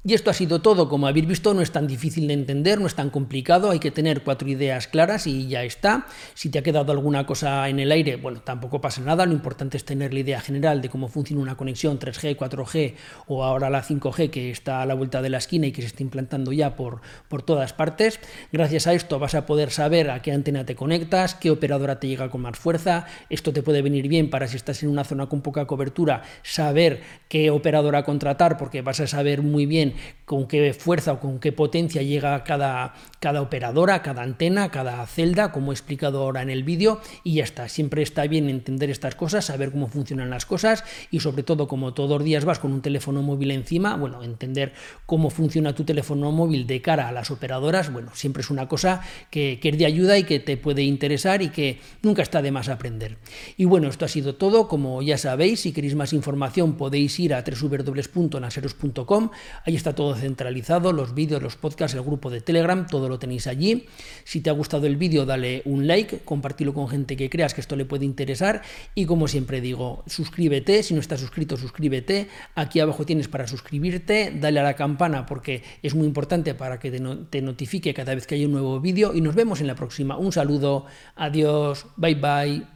Y 0.08 0.14
esto 0.14 0.30
ha 0.30 0.34
sido 0.34 0.60
todo, 0.60 0.88
como 0.88 1.08
habéis 1.08 1.26
visto 1.26 1.52
no 1.52 1.62
es 1.62 1.72
tan 1.72 1.88
difícil 1.88 2.28
de 2.28 2.34
entender, 2.34 2.80
no 2.80 2.86
es 2.86 2.94
tan 2.94 3.10
complicado, 3.10 3.72
hay 3.72 3.80
que 3.80 3.90
tener 3.90 4.22
cuatro 4.22 4.48
ideas 4.48 4.86
claras 4.86 5.26
y 5.26 5.48
ya 5.48 5.64
está. 5.64 6.06
Si 6.34 6.48
te 6.48 6.60
ha 6.60 6.62
quedado 6.62 6.92
alguna 6.92 7.26
cosa 7.26 7.68
en 7.68 7.80
el 7.80 7.90
aire, 7.90 8.14
bueno, 8.14 8.40
tampoco 8.40 8.80
pasa 8.80 9.00
nada, 9.00 9.26
lo 9.26 9.32
importante 9.32 9.76
es 9.76 9.84
tener 9.84 10.14
la 10.14 10.20
idea 10.20 10.40
general 10.40 10.80
de 10.80 10.90
cómo 10.90 11.08
funciona 11.08 11.42
una 11.42 11.56
conexión 11.56 11.98
3G, 11.98 12.36
4G 12.36 12.94
o 13.26 13.42
ahora 13.42 13.68
la 13.68 13.82
5G 13.82 14.30
que 14.30 14.52
está 14.52 14.80
a 14.80 14.86
la 14.86 14.94
vuelta 14.94 15.22
de 15.22 15.28
la 15.28 15.38
esquina 15.38 15.66
y 15.66 15.72
que 15.72 15.82
se 15.82 15.88
está 15.88 16.04
implantando 16.04 16.52
ya 16.52 16.76
por, 16.76 17.00
por 17.28 17.42
todas 17.42 17.72
partes. 17.72 18.20
Gracias 18.52 18.86
a 18.86 18.94
esto 18.94 19.18
vas 19.18 19.34
a 19.34 19.44
poder 19.44 19.72
saber 19.72 20.10
a 20.10 20.22
qué 20.22 20.30
antena 20.30 20.64
te 20.64 20.76
conectas, 20.76 21.34
qué 21.34 21.50
operadora 21.50 21.98
te 21.98 22.06
llega 22.06 22.30
con 22.30 22.42
más 22.42 22.56
fuerza, 22.56 23.06
esto 23.28 23.52
te 23.52 23.64
puede 23.64 23.82
venir 23.82 24.06
bien 24.06 24.30
para 24.30 24.46
si 24.46 24.54
estás 24.54 24.84
en 24.84 24.88
una 24.88 25.02
zona 25.02 25.26
con 25.26 25.40
poca 25.40 25.66
cobertura, 25.66 26.22
saber 26.44 27.00
qué 27.28 27.50
operadora 27.50 28.04
contratar 28.04 28.56
porque 28.56 28.82
vas 28.82 29.00
a 29.00 29.08
saber 29.08 29.42
muy 29.42 29.66
bien 29.66 29.95
con 30.24 30.48
qué 30.48 30.74
fuerza 30.74 31.12
o 31.12 31.20
con 31.20 31.38
qué 31.38 31.52
potencia 31.52 32.02
llega 32.02 32.42
cada, 32.44 32.94
cada 33.20 33.40
operadora, 33.40 34.02
cada 34.02 34.22
antena, 34.22 34.70
cada 34.70 35.06
celda, 35.06 35.52
como 35.52 35.72
he 35.72 35.74
explicado 35.74 36.22
ahora 36.22 36.42
en 36.42 36.50
el 36.50 36.64
vídeo, 36.64 37.00
y 37.22 37.34
ya 37.34 37.44
está. 37.44 37.68
Siempre 37.68 38.02
está 38.02 38.26
bien 38.26 38.50
entender 38.50 38.90
estas 38.90 39.14
cosas, 39.14 39.44
saber 39.44 39.70
cómo 39.70 39.88
funcionan 39.88 40.28
las 40.28 40.44
cosas 40.44 40.84
y 41.10 41.20
sobre 41.20 41.44
todo 41.44 41.68
como 41.68 41.94
todos 41.94 42.18
los 42.18 42.24
días 42.24 42.44
vas 42.44 42.58
con 42.58 42.72
un 42.72 42.82
teléfono 42.82 43.22
móvil 43.22 43.52
encima, 43.52 43.96
bueno, 43.96 44.22
entender 44.22 44.72
cómo 45.06 45.30
funciona 45.30 45.74
tu 45.74 45.84
teléfono 45.84 46.32
móvil 46.32 46.66
de 46.66 46.82
cara 46.82 47.08
a 47.08 47.12
las 47.12 47.30
operadoras, 47.30 47.92
bueno, 47.92 48.10
siempre 48.14 48.40
es 48.42 48.50
una 48.50 48.68
cosa 48.68 49.02
que, 49.30 49.60
que 49.60 49.68
es 49.68 49.78
de 49.78 49.86
ayuda 49.86 50.18
y 50.18 50.24
que 50.24 50.40
te 50.40 50.56
puede 50.56 50.82
interesar 50.82 51.42
y 51.42 51.50
que 51.50 51.78
nunca 52.02 52.22
está 52.22 52.42
de 52.42 52.50
más 52.50 52.68
aprender. 52.68 53.16
Y 53.56 53.64
bueno, 53.64 53.88
esto 53.88 54.04
ha 54.04 54.08
sido 54.08 54.34
todo, 54.34 54.66
como 54.66 55.02
ya 55.02 55.18
sabéis, 55.18 55.60
si 55.60 55.72
queréis 55.72 55.94
más 55.94 56.12
información 56.12 56.76
podéis 56.76 57.18
ir 57.20 57.34
a 57.34 57.44
www.naseros.com, 57.44 59.30
ahí 59.64 59.76
está 59.76 59.85
está 59.86 59.94
todo 59.94 60.16
centralizado, 60.16 60.92
los 60.92 61.14
vídeos, 61.14 61.40
los 61.40 61.54
podcasts, 61.54 61.94
el 61.94 62.02
grupo 62.02 62.28
de 62.28 62.40
Telegram, 62.40 62.88
todo 62.88 63.08
lo 63.08 63.20
tenéis 63.20 63.46
allí. 63.46 63.86
Si 64.24 64.40
te 64.40 64.50
ha 64.50 64.52
gustado 64.52 64.88
el 64.88 64.96
vídeo, 64.96 65.24
dale 65.24 65.62
un 65.64 65.86
like, 65.86 66.22
compartilo 66.24 66.74
con 66.74 66.88
gente 66.88 67.16
que 67.16 67.30
creas 67.30 67.54
que 67.54 67.60
esto 67.60 67.76
le 67.76 67.84
puede 67.84 68.04
interesar 68.04 68.62
y 68.96 69.06
como 69.06 69.28
siempre 69.28 69.60
digo, 69.60 70.02
suscríbete, 70.08 70.82
si 70.82 70.92
no 70.92 70.98
estás 70.98 71.20
suscrito, 71.20 71.56
suscríbete. 71.56 72.26
Aquí 72.56 72.80
abajo 72.80 73.06
tienes 73.06 73.28
para 73.28 73.46
suscribirte, 73.46 74.32
dale 74.34 74.58
a 74.58 74.64
la 74.64 74.74
campana 74.74 75.24
porque 75.24 75.62
es 75.84 75.94
muy 75.94 76.08
importante 76.08 76.54
para 76.54 76.80
que 76.80 76.90
te 76.90 77.42
notifique 77.42 77.94
cada 77.94 78.12
vez 78.16 78.26
que 78.26 78.34
hay 78.34 78.44
un 78.44 78.52
nuevo 78.52 78.80
vídeo 78.80 79.14
y 79.14 79.20
nos 79.20 79.36
vemos 79.36 79.60
en 79.60 79.68
la 79.68 79.76
próxima. 79.76 80.18
Un 80.18 80.32
saludo, 80.32 80.86
adiós, 81.14 81.86
bye 81.96 82.16
bye. 82.16 82.66